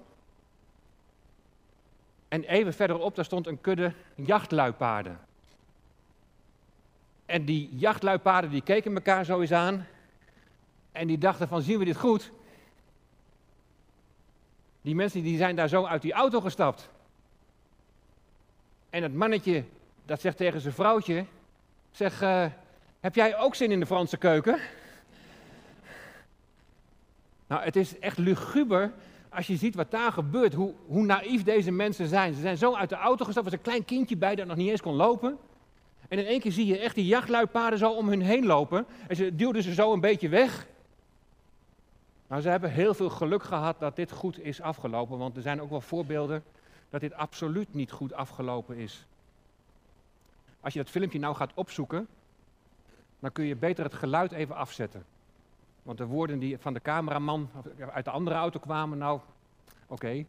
[2.35, 5.21] en even verderop, daar stond een kudde jachtluipaarden.
[7.27, 9.87] En die jachtluipaarden die keken elkaar zo eens aan.
[10.93, 12.31] En die dachten van, zien we dit goed?
[14.83, 16.89] Die mensen die zijn daar zo uit die auto gestapt.
[18.91, 19.65] En het mannetje,
[20.05, 21.25] dat zegt tegen zijn vrouwtje,
[21.91, 22.47] zeg, uh,
[23.01, 24.59] heb jij ook zin in de Franse keuken?
[27.47, 28.93] Nou, het is echt luguber
[29.35, 32.35] als je ziet wat daar gebeurt, hoe, hoe naïef deze mensen zijn.
[32.35, 34.71] Ze zijn zo uit de auto gestapt, was een klein kindje bij dat nog niet
[34.71, 35.39] eens kon lopen.
[36.09, 38.87] En in één keer zie je echt die jachtluipaarden zo om hun heen lopen.
[39.09, 40.67] En ze duwden ze zo een beetje weg.
[42.27, 45.19] Maar ze hebben heel veel geluk gehad dat dit goed is afgelopen.
[45.19, 46.45] Want er zijn ook wel voorbeelden
[46.91, 49.07] dat dit absoluut niet goed afgelopen is.
[50.61, 52.09] Als je dat filmpje nou gaat opzoeken,
[53.21, 55.05] dan kun je beter het geluid even afzetten.
[55.85, 57.51] Want de woorden die van de cameraman
[57.93, 59.21] uit de andere auto kwamen, nou,
[59.87, 60.25] oké.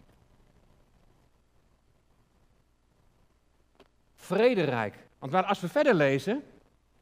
[4.16, 5.08] Vrederijk.
[5.20, 6.44] Want als we verder lezen,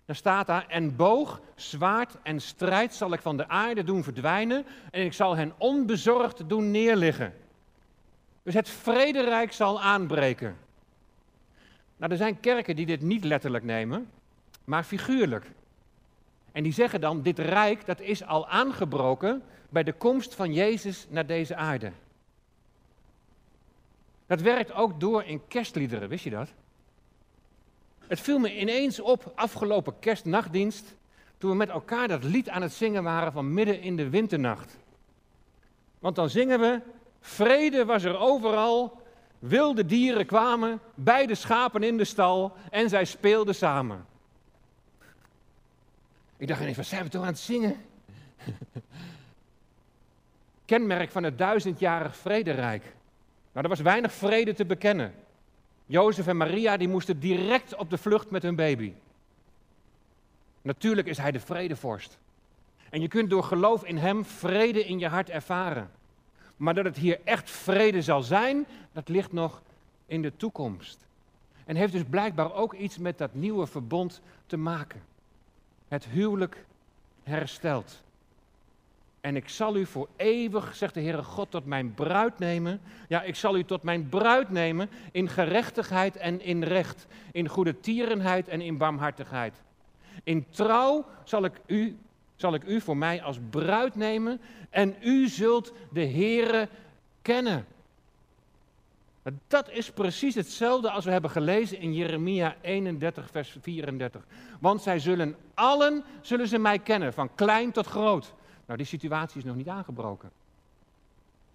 [0.05, 4.65] dan staat daar, en boog, zwaard en strijd zal ik van de aarde doen verdwijnen
[4.91, 7.33] en ik zal hen onbezorgd doen neerliggen.
[8.43, 10.57] Dus het vrederijk zal aanbreken.
[11.97, 14.09] Nou, er zijn kerken die dit niet letterlijk nemen,
[14.63, 15.51] maar figuurlijk.
[16.53, 21.05] En die zeggen dan, dit rijk dat is al aangebroken bij de komst van Jezus
[21.09, 21.91] naar deze aarde.
[24.25, 26.49] Dat werkt ook door in kerstliederen, wist je dat?
[28.07, 30.95] Het viel me ineens op afgelopen kerstnachtdienst,
[31.37, 34.77] toen we met elkaar dat lied aan het zingen waren van midden in de winternacht.
[35.99, 36.81] Want dan zingen we,
[37.19, 39.01] vrede was er overal,
[39.39, 44.05] wilde dieren kwamen, beide schapen in de stal en zij speelden samen.
[46.43, 47.75] Ik dacht ineens, wat zijn we toch aan het zingen?
[50.65, 52.83] Kenmerk van het duizendjarig vrederijk.
[53.51, 55.13] Nou, er was weinig vrede te bekennen.
[55.85, 58.93] Jozef en Maria die moesten direct op de vlucht met hun baby.
[60.61, 62.17] Natuurlijk is hij de vredevorst.
[62.89, 65.91] En je kunt door geloof in hem vrede in je hart ervaren.
[66.57, 69.61] Maar dat het hier echt vrede zal zijn, dat ligt nog
[70.05, 71.05] in de toekomst.
[71.65, 75.11] En heeft dus blijkbaar ook iets met dat nieuwe verbond te maken
[75.93, 76.65] het huwelijk
[77.23, 78.01] herstelt.
[79.21, 82.81] En ik zal u voor eeuwig, zegt de Heere God, tot mijn bruid nemen.
[83.07, 87.79] Ja, ik zal u tot mijn bruid nemen in gerechtigheid en in recht, in goede
[87.79, 89.53] tierenheid en in barmhartigheid.
[90.23, 91.97] In trouw zal ik u,
[92.35, 96.67] zal ik u voor mij als bruid nemen en u zult de Heere
[97.21, 97.65] kennen.
[99.47, 104.25] Dat is precies hetzelfde als we hebben gelezen in Jeremia 31, vers 34.
[104.59, 108.33] Want zij zullen allen, zullen ze mij kennen, van klein tot groot.
[108.65, 110.31] Nou, die situatie is nog niet aangebroken.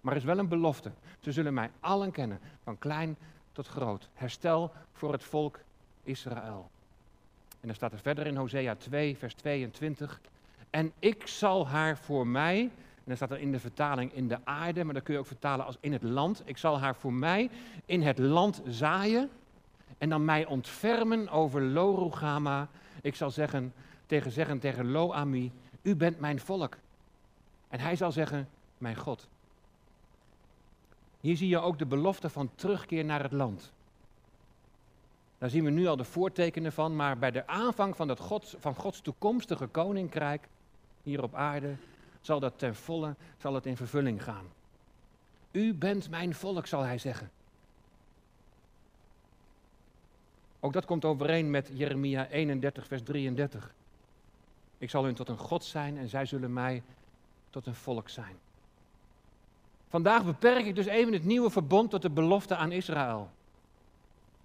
[0.01, 0.91] Maar er is wel een belofte.
[1.19, 3.17] Ze zullen mij allen kennen, van klein
[3.51, 4.09] tot groot.
[4.13, 5.59] Herstel voor het volk
[6.03, 6.69] Israël.
[7.49, 10.21] En dan staat er verder in Hosea 2, vers 22.
[10.69, 12.71] En ik zal haar voor mij,
[13.09, 15.65] dan staat er in de vertaling in de aarde, maar dat kun je ook vertalen
[15.65, 16.41] als in het land.
[16.45, 17.49] Ik zal haar voor mij
[17.85, 19.29] in het land zaaien
[19.97, 22.67] en dan mij ontfermen over Lorugama.
[23.01, 23.73] Ik zal zeggen
[24.05, 26.77] tegen, zeggen tegen Loami, u bent mijn volk.
[27.67, 29.27] En hij zal zeggen, mijn God.
[31.19, 33.71] Hier zie je ook de belofte van terugkeer naar het land.
[35.37, 38.55] Daar zien we nu al de voortekenen van, maar bij de aanvang van, dat God,
[38.59, 40.47] van Gods toekomstige koninkrijk
[41.03, 41.75] hier op aarde
[42.21, 44.45] zal dat ten volle zal het in vervulling gaan.
[45.51, 47.31] U bent mijn volk, zal hij zeggen.
[50.59, 53.73] Ook dat komt overeen met Jeremia 31, vers 33.
[54.77, 56.83] Ik zal hun tot een God zijn en zij zullen mij
[57.49, 58.35] tot een volk zijn.
[59.89, 63.29] Vandaag beperk ik dus even het nieuwe verbond tot de belofte aan Israël.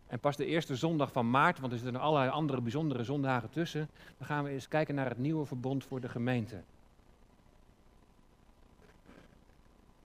[0.06, 3.88] En pas de eerste zondag van maart, want er zitten allerlei andere bijzondere zondagen tussen,
[4.18, 6.62] dan gaan we eens kijken naar het nieuwe verbond voor de gemeente.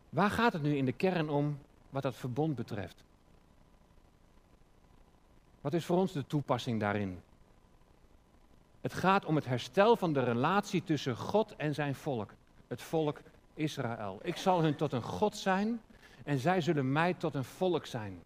[0.09, 3.03] Waar gaat het nu in de kern om wat dat verbond betreft?
[5.61, 7.21] Wat is voor ons de toepassing daarin?
[8.81, 12.33] Het gaat om het herstel van de relatie tussen God en zijn volk,
[12.67, 13.21] het volk
[13.53, 14.19] Israël.
[14.21, 15.81] Ik zal hun tot een God zijn
[16.23, 18.21] en zij zullen mij tot een volk zijn.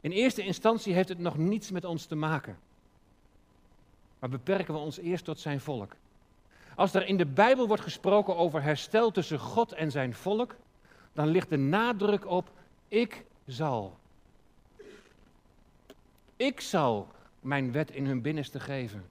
[0.00, 2.58] In eerste instantie heeft het nog niets met ons te maken.
[4.18, 5.96] Maar beperken we ons eerst tot zijn volk.
[6.80, 10.56] Als er in de Bijbel wordt gesproken over herstel tussen God en zijn volk,
[11.12, 12.50] dan ligt de nadruk op
[12.88, 13.98] ik zal.
[16.36, 17.08] Ik zal
[17.40, 19.08] mijn wet in hun binnenste geven.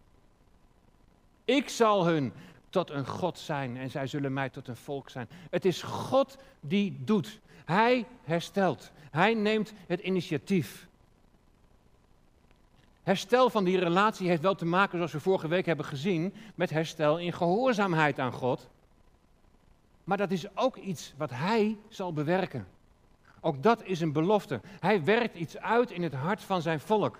[1.46, 2.34] Ik zal hun
[2.70, 5.30] tot een God zijn en zij zullen mij tot een volk zijn.
[5.50, 7.40] Het is God die doet.
[7.66, 8.92] Hij herstelt.
[9.12, 10.88] Hij neemt het initiatief.
[13.10, 16.70] Herstel van die relatie heeft wel te maken, zoals we vorige week hebben gezien, met
[16.70, 18.70] herstel in gehoorzaamheid aan God.
[20.04, 22.68] Maar dat is ook iets wat Hij zal bewerken.
[23.40, 24.62] Ook dat is een belofte.
[24.80, 27.20] Hij werkt iets uit in het hart van zijn volk.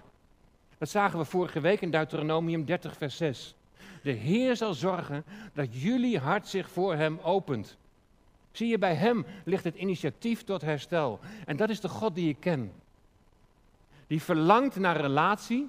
[0.78, 3.56] Dat zagen we vorige week in Deuteronomium 30, vers 6.
[4.04, 5.24] De Heer zal zorgen
[5.54, 7.78] dat jullie hart zich voor Hem opent.
[8.52, 11.20] Zie je, bij Hem ligt het initiatief tot herstel.
[11.46, 12.72] En dat is de God die ik ken.
[14.08, 15.68] Die verlangt naar relatie,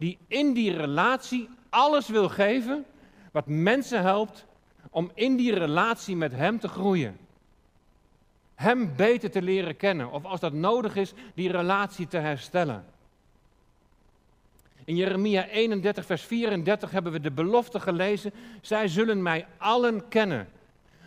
[0.00, 2.84] die in die relatie alles wil geven
[3.32, 4.46] wat mensen helpt
[4.90, 7.18] om in die relatie met Hem te groeien.
[8.54, 12.84] Hem beter te leren kennen, of als dat nodig is, die relatie te herstellen.
[14.84, 20.48] In Jeremia 31, vers 34 hebben we de belofte gelezen: Zij zullen mij allen kennen.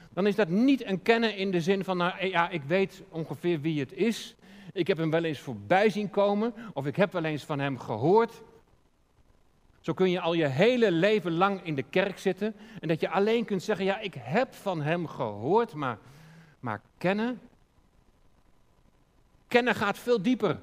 [0.10, 3.62] Dan is dat niet een kennen in de zin van, nou ja, ik weet ongeveer
[3.62, 4.36] wie het is.
[4.74, 7.80] Ik heb hem wel eens voorbij zien komen, of ik heb wel eens van hem
[7.80, 8.42] gehoord.
[9.84, 13.10] Zo kun je al je hele leven lang in de kerk zitten en dat je
[13.10, 15.98] alleen kunt zeggen, ja, ik heb van hem gehoord, maar,
[16.60, 17.42] maar kennen?
[19.48, 20.60] Kennen gaat veel dieper.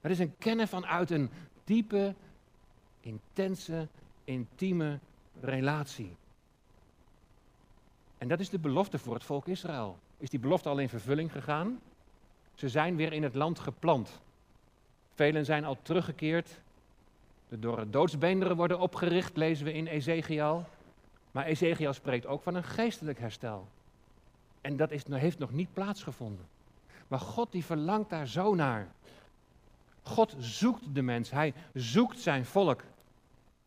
[0.00, 1.30] Het is een kennen vanuit een
[1.64, 2.14] diepe,
[3.00, 3.88] intense,
[4.24, 4.98] intieme
[5.40, 6.16] relatie.
[8.18, 9.98] En dat is de belofte voor het volk Israël.
[10.18, 11.80] Is die belofte al in vervulling gegaan?
[12.54, 14.20] Ze zijn weer in het land geplant.
[15.14, 16.60] Velen zijn al teruggekeerd.
[17.52, 20.64] De door doodsbeenderen worden opgericht, lezen we in Ezekiel.
[21.30, 23.68] Maar Ezekiel spreekt ook van een geestelijk herstel.
[24.60, 26.46] En dat is, heeft nog niet plaatsgevonden.
[27.08, 28.88] Maar God die verlangt daar zo naar.
[30.02, 32.82] God zoekt de mens, hij zoekt zijn volk.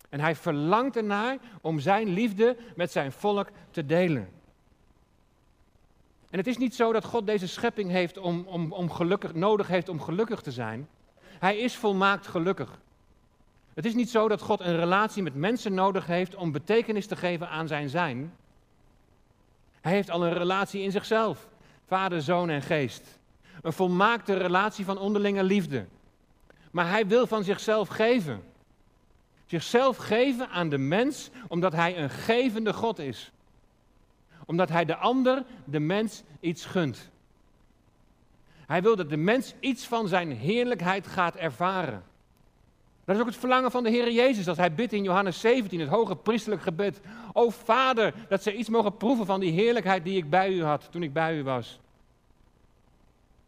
[0.10, 4.30] En hij verlangt ernaar om zijn liefde met zijn volk te delen.
[6.30, 9.68] En het is niet zo dat God deze schepping heeft om, om, om gelukkig, nodig
[9.68, 10.88] heeft om gelukkig te zijn.
[11.22, 12.84] Hij is volmaakt gelukkig.
[13.76, 17.16] Het is niet zo dat God een relatie met mensen nodig heeft om betekenis te
[17.16, 18.34] geven aan zijn zijn.
[19.82, 21.48] Hij heeft al een relatie in zichzelf.
[21.88, 23.20] Vader, Zoon en Geest.
[23.62, 25.86] Een volmaakte relatie van onderlinge liefde.
[26.72, 28.44] Maar hij wil van zichzelf geven.
[29.46, 33.32] Zichzelf geven aan de mens omdat hij een gevende God is.
[34.46, 37.10] Omdat hij de ander, de mens, iets gunt.
[38.66, 42.04] Hij wil dat de mens iets van zijn heerlijkheid gaat ervaren.
[43.06, 45.80] Dat is ook het verlangen van de Heer Jezus als hij bidt in Johannes 17,
[45.80, 47.00] het hoge priestelijk gebed.
[47.34, 50.92] O Vader, dat ze iets mogen proeven van die heerlijkheid die ik bij u had
[50.92, 51.80] toen ik bij u was.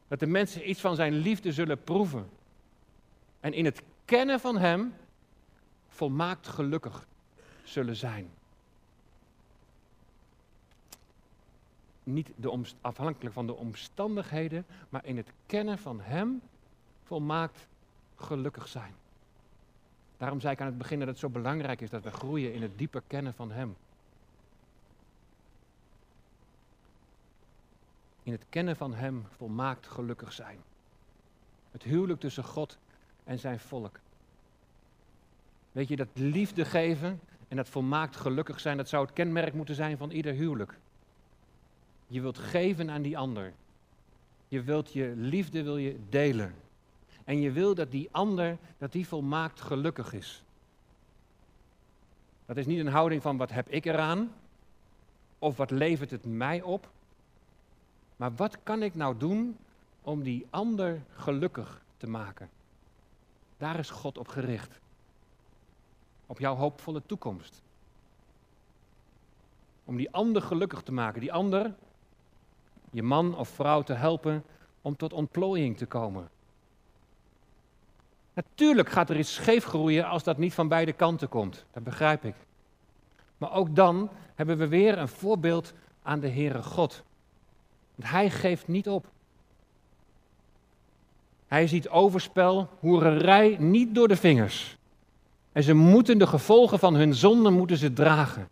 [0.07, 2.29] Dat de mensen iets van zijn liefde zullen proeven.
[3.39, 4.93] En in het kennen van Hem
[5.87, 7.07] volmaakt gelukkig
[7.63, 8.29] zullen zijn.
[12.03, 16.41] Niet de afhankelijk van de omstandigheden, maar in het kennen van Hem
[17.03, 17.67] volmaakt
[18.15, 18.93] gelukkig zijn.
[20.17, 22.61] Daarom zei ik aan het begin dat het zo belangrijk is dat we groeien in
[22.61, 23.75] het dieper kennen van Hem.
[28.23, 30.57] In het kennen van Hem volmaakt gelukkig zijn.
[31.71, 32.77] Het huwelijk tussen God
[33.23, 33.99] en zijn volk.
[35.71, 39.75] Weet je, dat liefde geven en dat volmaakt gelukkig zijn, dat zou het kenmerk moeten
[39.75, 40.77] zijn van ieder huwelijk.
[42.07, 43.53] Je wilt geven aan die ander.
[44.47, 46.55] Je wilt je liefde wil je delen.
[47.27, 50.43] En je wil dat die ander, dat die volmaakt gelukkig is.
[52.45, 54.33] Dat is niet een houding van wat heb ik eraan?
[55.39, 56.89] Of wat levert het mij op?
[58.15, 59.57] Maar wat kan ik nou doen
[60.01, 62.49] om die ander gelukkig te maken?
[63.57, 64.79] Daar is God op gericht.
[66.25, 67.61] Op jouw hoopvolle toekomst.
[69.83, 71.21] Om die ander gelukkig te maken.
[71.21, 71.73] Die ander,
[72.91, 74.43] je man of vrouw te helpen
[74.81, 76.29] om tot ontplooiing te komen.
[78.37, 81.65] Natuurlijk gaat er iets scheef groeien als dat niet van beide kanten komt.
[81.71, 82.35] Dat begrijp ik.
[83.37, 85.73] Maar ook dan hebben we weer een voorbeeld
[86.03, 87.03] aan de Heere God.
[87.95, 89.05] Want hij geeft niet op.
[91.47, 94.77] Hij ziet overspel, hoererij niet door de vingers.
[95.51, 98.49] En ze moeten de gevolgen van hun zonde moeten ze dragen.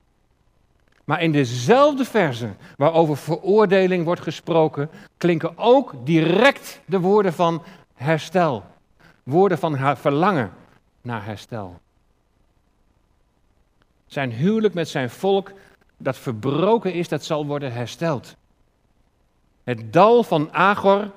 [1.03, 7.63] Maar in dezelfde verse waarover veroordeling wordt gesproken, klinken ook direct de woorden van
[7.93, 8.63] herstel.
[9.25, 10.53] Woorden van haar verlangen
[11.01, 11.79] naar herstel.
[14.05, 15.51] Zijn huwelijk met zijn volk
[15.97, 18.35] dat verbroken is, dat zal worden hersteld.
[19.63, 21.11] Het dal van Agor,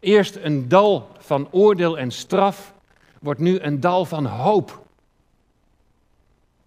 [0.00, 2.74] eerst een dal van oordeel en straf,
[3.20, 4.82] wordt nu een dal van hoop.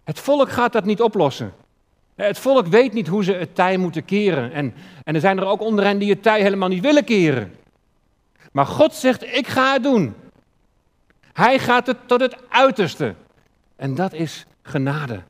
[0.04, 1.54] Het volk gaat dat niet oplossen.
[2.16, 4.52] Het volk weet niet hoe ze het tij moeten keren.
[4.52, 4.74] En,
[5.04, 7.56] en er zijn er ook onder hen die het tij helemaal niet willen keren.
[8.52, 10.16] Maar God zegt, ik ga het doen.
[11.34, 13.16] Hij gaat het tot het uiterste.
[13.76, 15.22] En dat is genade.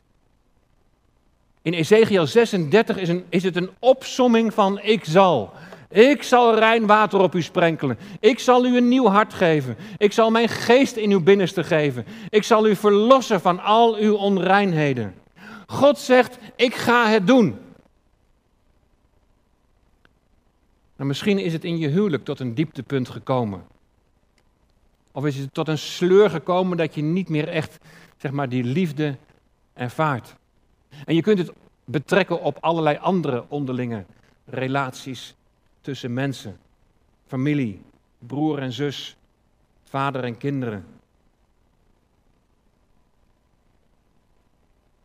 [1.61, 5.53] In Ezekiel 36 is, een, is het een opsomming van ik zal.
[5.89, 7.97] Ik zal rein water op u sprenkelen.
[8.19, 9.77] Ik zal u een nieuw hart geven.
[9.97, 12.05] Ik zal mijn geest in uw binnenste geven.
[12.29, 15.15] Ik zal u verlossen van al uw onreinheden.
[15.67, 17.59] God zegt, ik ga het doen.
[20.95, 23.63] Maar misschien is het in je huwelijk tot een dieptepunt gekomen.
[25.11, 27.77] Of is het tot een sleur gekomen dat je niet meer echt,
[28.17, 29.17] zeg maar, die liefde
[29.73, 30.35] ervaart.
[31.05, 31.51] En je kunt het
[31.85, 34.05] betrekken op allerlei andere onderlinge
[34.45, 35.35] relaties
[35.81, 36.57] tussen mensen.
[37.27, 37.81] Familie,
[38.19, 39.15] broer en zus,
[39.83, 40.85] vader en kinderen.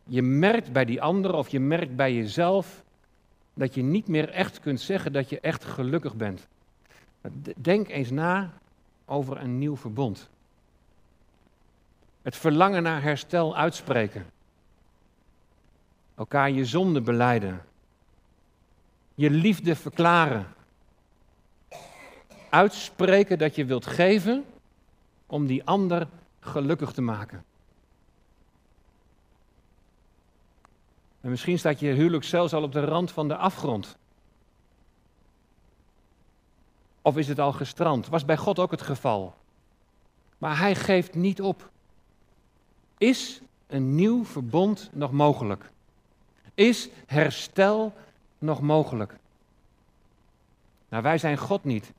[0.05, 2.85] Je merkt bij die anderen of je merkt bij jezelf
[3.55, 6.47] dat je niet meer echt kunt zeggen dat je echt gelukkig bent.
[7.57, 8.53] Denk eens na
[9.07, 10.29] over een nieuw verbond.
[12.23, 14.27] Het verlangen naar herstel uitspreken.
[16.15, 17.65] Elkaar je zonde beleiden.
[19.15, 20.47] Je liefde verklaren.
[22.51, 24.45] Uitspreken dat je wilt geven
[25.27, 26.09] om die ander
[26.41, 27.45] gelukkig te maken.
[31.21, 33.97] En misschien staat je huwelijk zelfs al op de rand van de afgrond.
[37.07, 38.09] Of is het al gestrand?
[38.09, 39.35] Was bij God ook het geval.
[40.39, 41.71] Maar hij geeft niet op.
[42.99, 45.71] Is een nieuw verbond nog mogelijk?
[46.55, 47.93] Is herstel
[48.39, 49.17] nog mogelijk?
[50.89, 51.93] Nou, wij zijn God niet.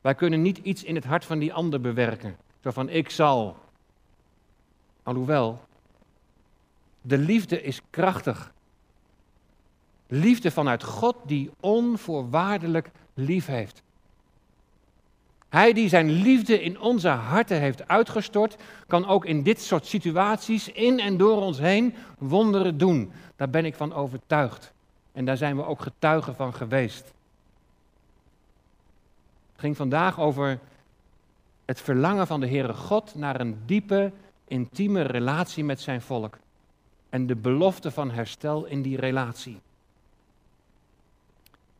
[0.00, 2.36] Wij kunnen niet iets in het hart van die ander bewerken.
[2.62, 3.56] Zo van ik zal.
[5.02, 5.60] Alhoewel,
[7.00, 8.52] de liefde is krachtig.
[10.06, 13.82] Liefde vanuit God die onvoorwaardelijk lief heeft.
[15.54, 20.68] Hij die zijn liefde in onze harten heeft uitgestort, kan ook in dit soort situaties
[20.68, 23.12] in en door ons heen wonderen doen.
[23.36, 24.72] Daar ben ik van overtuigd.
[25.12, 27.04] En daar zijn we ook getuigen van geweest.
[29.52, 30.58] Het ging vandaag over
[31.64, 34.12] het verlangen van de Heere God naar een diepe,
[34.48, 36.38] intieme relatie met zijn volk.
[37.10, 39.60] En de belofte van herstel in die relatie.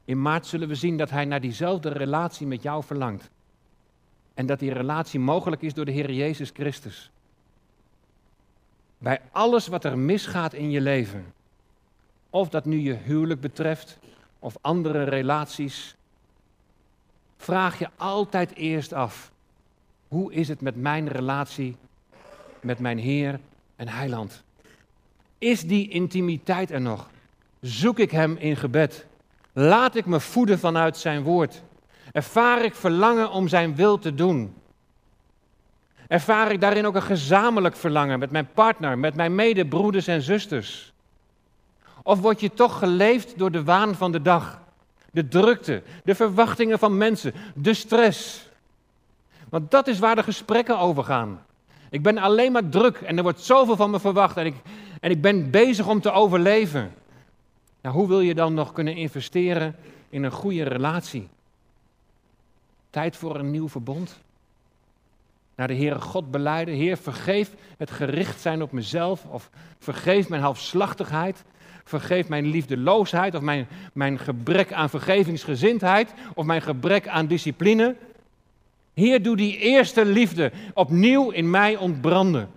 [0.04, 3.32] In maart zullen we zien dat hij naar diezelfde relatie met jou verlangt.
[4.34, 7.10] En dat die relatie mogelijk is door de Heer Jezus Christus.
[8.98, 11.32] Bij alles wat er misgaat in je leven,
[12.30, 13.98] of dat nu je huwelijk betreft
[14.38, 15.96] of andere relaties,
[17.36, 19.32] vraag je altijd eerst af:
[20.08, 21.76] hoe is het met mijn relatie
[22.60, 23.40] met mijn Heer
[23.76, 24.42] en Heiland?
[25.38, 27.10] Is die intimiteit er nog?
[27.60, 29.06] Zoek ik Hem in gebed?
[29.52, 31.62] Laat ik me voeden vanuit Zijn woord?
[32.14, 34.54] Ervaar ik verlangen om Zijn wil te doen?
[36.08, 40.92] Ervaar ik daarin ook een gezamenlijk verlangen met mijn partner, met mijn medebroeders en zusters?
[42.02, 44.60] Of word je toch geleefd door de waan van de dag?
[45.10, 48.48] De drukte, de verwachtingen van mensen, de stress.
[49.48, 51.44] Want dat is waar de gesprekken over gaan.
[51.90, 54.54] Ik ben alleen maar druk en er wordt zoveel van me verwacht en ik,
[55.00, 56.94] en ik ben bezig om te overleven.
[57.80, 59.76] Nou, hoe wil je dan nog kunnen investeren
[60.08, 61.28] in een goede relatie?
[62.94, 64.20] Tijd voor een nieuw verbond?
[65.54, 66.74] Naar de Heere God beleiden.
[66.74, 69.24] Heer, vergeef het gericht zijn op mezelf.
[69.24, 71.44] Of vergeef mijn halfslachtigheid.
[71.84, 73.34] Vergeef mijn liefdeloosheid.
[73.34, 76.14] Of mijn, mijn gebrek aan vergevingsgezindheid.
[76.34, 77.96] Of mijn gebrek aan discipline.
[78.92, 82.50] Heer, doe die eerste liefde opnieuw in mij ontbranden.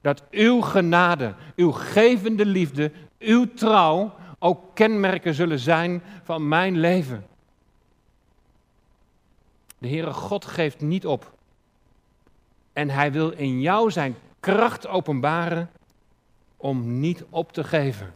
[0.00, 7.24] Dat uw genade, uw gevende liefde, uw trouw ook kenmerken zullen zijn van mijn leven.
[9.78, 11.32] De Heere God geeft niet op.
[12.72, 15.70] En Hij wil in jou zijn kracht openbaren
[16.56, 18.14] om niet op te geven.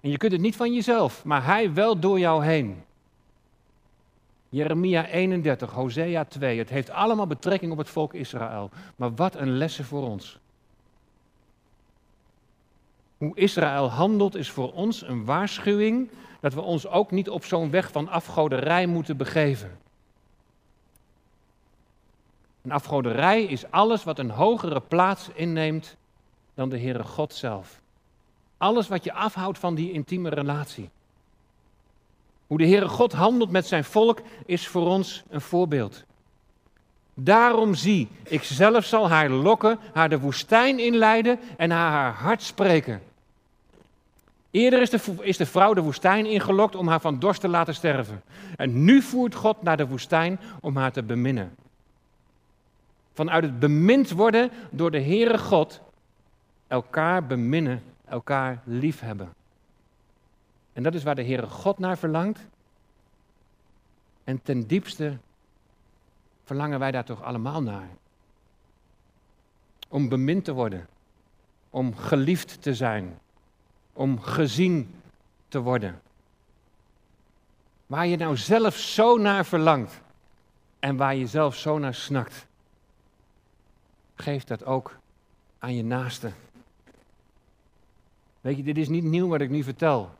[0.00, 2.82] En je kunt het niet van jezelf, maar Hij wel door jou heen.
[4.48, 6.58] Jeremia 31, Hosea 2.
[6.58, 8.70] Het heeft allemaal betrekking op het volk Israël.
[8.96, 10.38] Maar wat een lessen voor ons.
[13.18, 16.10] Hoe Israël handelt is voor ons een waarschuwing
[16.40, 19.78] dat we ons ook niet op zo'n weg van afgoderij moeten begeven.
[22.64, 25.96] Een afgoderij is alles wat een hogere plaats inneemt
[26.54, 27.80] dan de Heere God zelf.
[28.56, 30.90] Alles wat je afhoudt van die intieme relatie.
[32.46, 36.04] Hoe de Heere God handelt met zijn volk is voor ons een voorbeeld.
[37.14, 42.42] Daarom zie, ik zelf zal haar lokken, haar de woestijn inleiden en haar haar hart
[42.42, 43.02] spreken.
[44.50, 47.74] Eerder is de, is de vrouw de woestijn ingelokt om haar van dorst te laten
[47.74, 48.22] sterven.
[48.56, 51.54] En nu voert God naar de woestijn om haar te beminnen.
[53.14, 55.80] Vanuit het bemind worden door de Heere God,
[56.66, 59.32] elkaar beminnen, elkaar liefhebben.
[60.72, 62.40] En dat is waar de Heere God naar verlangt.
[64.24, 65.16] En ten diepste
[66.44, 67.88] verlangen wij daar toch allemaal naar.
[69.88, 70.86] Om bemind te worden,
[71.70, 73.18] om geliefd te zijn,
[73.92, 74.94] om gezien
[75.48, 76.00] te worden.
[77.86, 80.00] Waar je nou zelf zo naar verlangt
[80.78, 82.46] en waar je zelf zo naar snakt.
[84.14, 84.98] Geef dat ook
[85.58, 86.32] aan je naaste.
[88.40, 90.10] Weet je, dit is niet nieuw wat ik nu vertel.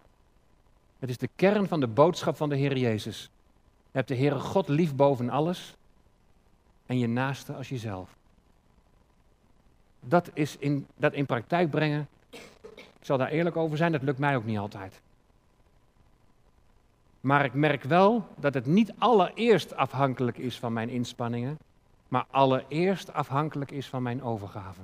[0.99, 3.31] Het is de kern van de boodschap van de Heer Jezus.
[3.85, 5.75] Je hebt de Heere God lief boven alles
[6.87, 8.17] en je naaste als jezelf.
[10.01, 12.09] Dat is in, dat in praktijk brengen,
[12.75, 15.01] ik zal daar eerlijk over zijn, dat lukt mij ook niet altijd.
[17.21, 21.59] Maar ik merk wel dat het niet allereerst afhankelijk is van mijn inspanningen,
[22.15, 24.81] maar allereerst afhankelijk is van mijn overgave.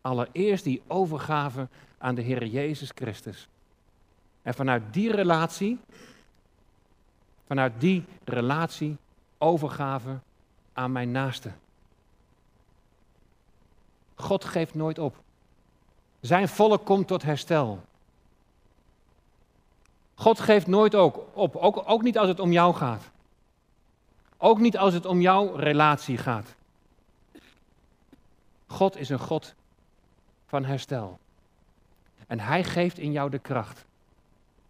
[0.00, 1.68] Allereerst die overgave
[1.98, 3.48] aan de Heer Jezus Christus.
[4.42, 5.78] En vanuit die relatie,
[7.46, 8.96] vanuit die relatie,
[9.38, 10.18] overgave
[10.72, 11.52] aan mijn naaste.
[14.14, 15.16] God geeft nooit op.
[16.20, 17.82] Zijn volk komt tot herstel.
[20.14, 23.14] God geeft nooit ook op, ook, ook niet als het om jou gaat.
[24.36, 26.54] Ook niet als het om jouw relatie gaat.
[28.66, 29.54] God is een God
[30.46, 31.18] van herstel.
[32.26, 33.84] En Hij geeft in jou de kracht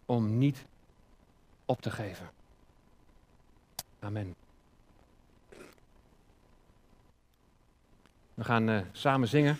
[0.05, 0.65] om niet
[1.65, 2.29] op te geven.
[3.99, 4.35] Amen.
[8.33, 9.57] We gaan uh, samen zingen.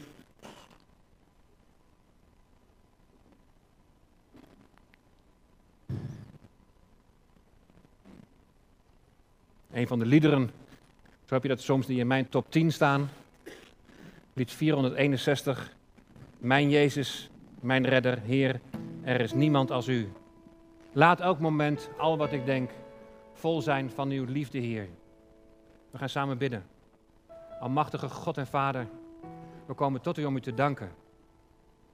[9.78, 10.50] Een van de liederen,
[11.26, 13.10] zo heb je dat soms die in mijn top 10 staan.
[14.34, 15.76] Lied 461.
[16.38, 18.60] Mijn Jezus, mijn redder, Heer,
[19.02, 20.12] er is niemand als u.
[20.92, 22.72] Laat elk moment, al wat ik denk,
[23.34, 24.88] vol zijn van uw liefde, Heer.
[25.92, 26.66] We gaan samen bidden.
[27.60, 28.88] Almachtige God en Vader,
[29.66, 30.92] we komen tot u om u te danken.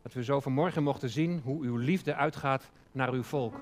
[0.01, 3.55] Dat we zo vanmorgen mochten zien hoe uw liefde uitgaat naar uw volk.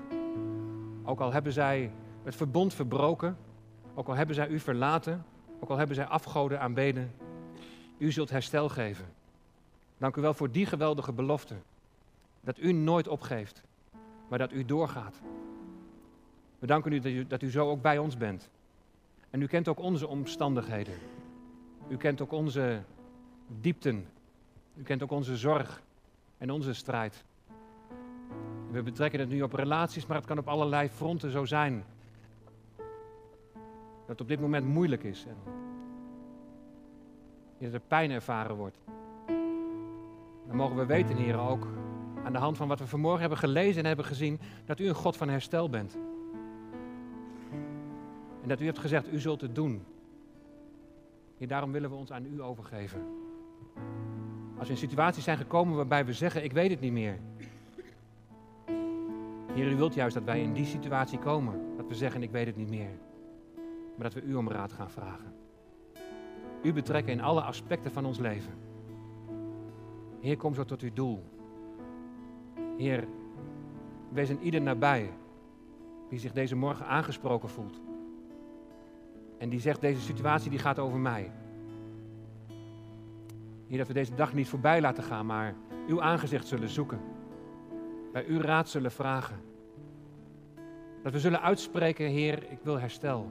[1.04, 1.90] Ook al hebben zij
[2.24, 3.36] het verbond verbroken,
[3.94, 5.24] ook al hebben zij u verlaten,
[5.60, 7.12] ook al hebben zij afgoden aanbeden,
[7.98, 9.06] u zult herstel geven.
[9.98, 11.54] Dank u wel voor die geweldige belofte.
[12.40, 13.62] Dat u nooit opgeeft,
[14.28, 15.20] maar dat u doorgaat.
[16.58, 18.50] We danken u dat, u dat u zo ook bij ons bent.
[19.30, 20.94] En u kent ook onze omstandigheden.
[21.88, 22.82] U kent ook onze
[23.60, 24.06] diepten.
[24.76, 25.82] U kent ook onze zorg
[26.38, 27.24] en onze strijd.
[28.70, 31.84] We betrekken het nu op relaties, maar het kan op allerlei fronten zo zijn.
[34.06, 35.26] Dat het op dit moment moeilijk is.
[35.26, 35.36] En
[37.58, 38.78] dat er pijn ervaren wordt.
[40.46, 41.66] Dan mogen we weten, Heer, ook
[42.24, 44.94] aan de hand van wat we vanmorgen hebben gelezen en hebben gezien, dat u een
[44.94, 45.98] God van herstel bent.
[48.42, 49.84] En dat u hebt gezegd, u zult het doen.
[51.38, 53.00] Heer, daarom willen we ons aan u overgeven.
[54.58, 57.18] Als we in situaties zijn gekomen waarbij we zeggen, ik weet het niet meer.
[59.54, 61.76] Heer, u wilt juist dat wij in die situatie komen.
[61.76, 62.90] Dat we zeggen, ik weet het niet meer.
[63.94, 65.34] Maar dat we u om raad gaan vragen.
[66.62, 68.52] U betrekken in alle aspecten van ons leven.
[70.20, 71.22] Heer, kom zo tot uw doel.
[72.76, 73.08] Heer,
[74.08, 75.10] wees een ieder nabij
[76.08, 77.80] die zich deze morgen aangesproken voelt.
[79.38, 81.32] En die zegt, deze situatie die gaat over mij.
[83.66, 85.54] Heer, dat we deze dag niet voorbij laten gaan, maar
[85.86, 87.00] uw aangezicht zullen zoeken.
[88.12, 89.40] Bij uw raad zullen vragen.
[91.02, 93.30] Dat we zullen uitspreken, Heer, ik wil herstel.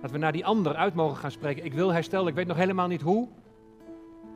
[0.00, 1.64] Dat we naar die ander uit mogen gaan spreken.
[1.64, 3.28] Ik wil herstel, ik weet nog helemaal niet hoe,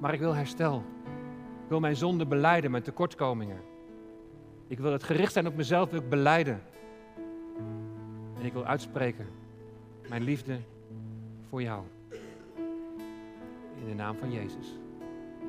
[0.01, 0.83] maar ik wil herstel.
[1.63, 3.61] Ik wil mijn zonde beleiden, mijn tekortkomingen.
[4.67, 6.63] Ik wil het gericht zijn op mezelf, wil ik beleiden.
[8.39, 9.27] En ik wil uitspreken
[10.09, 10.59] mijn liefde
[11.49, 11.83] voor jou.
[13.81, 14.79] In de naam van Jezus.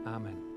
[0.05, 0.54] Amen.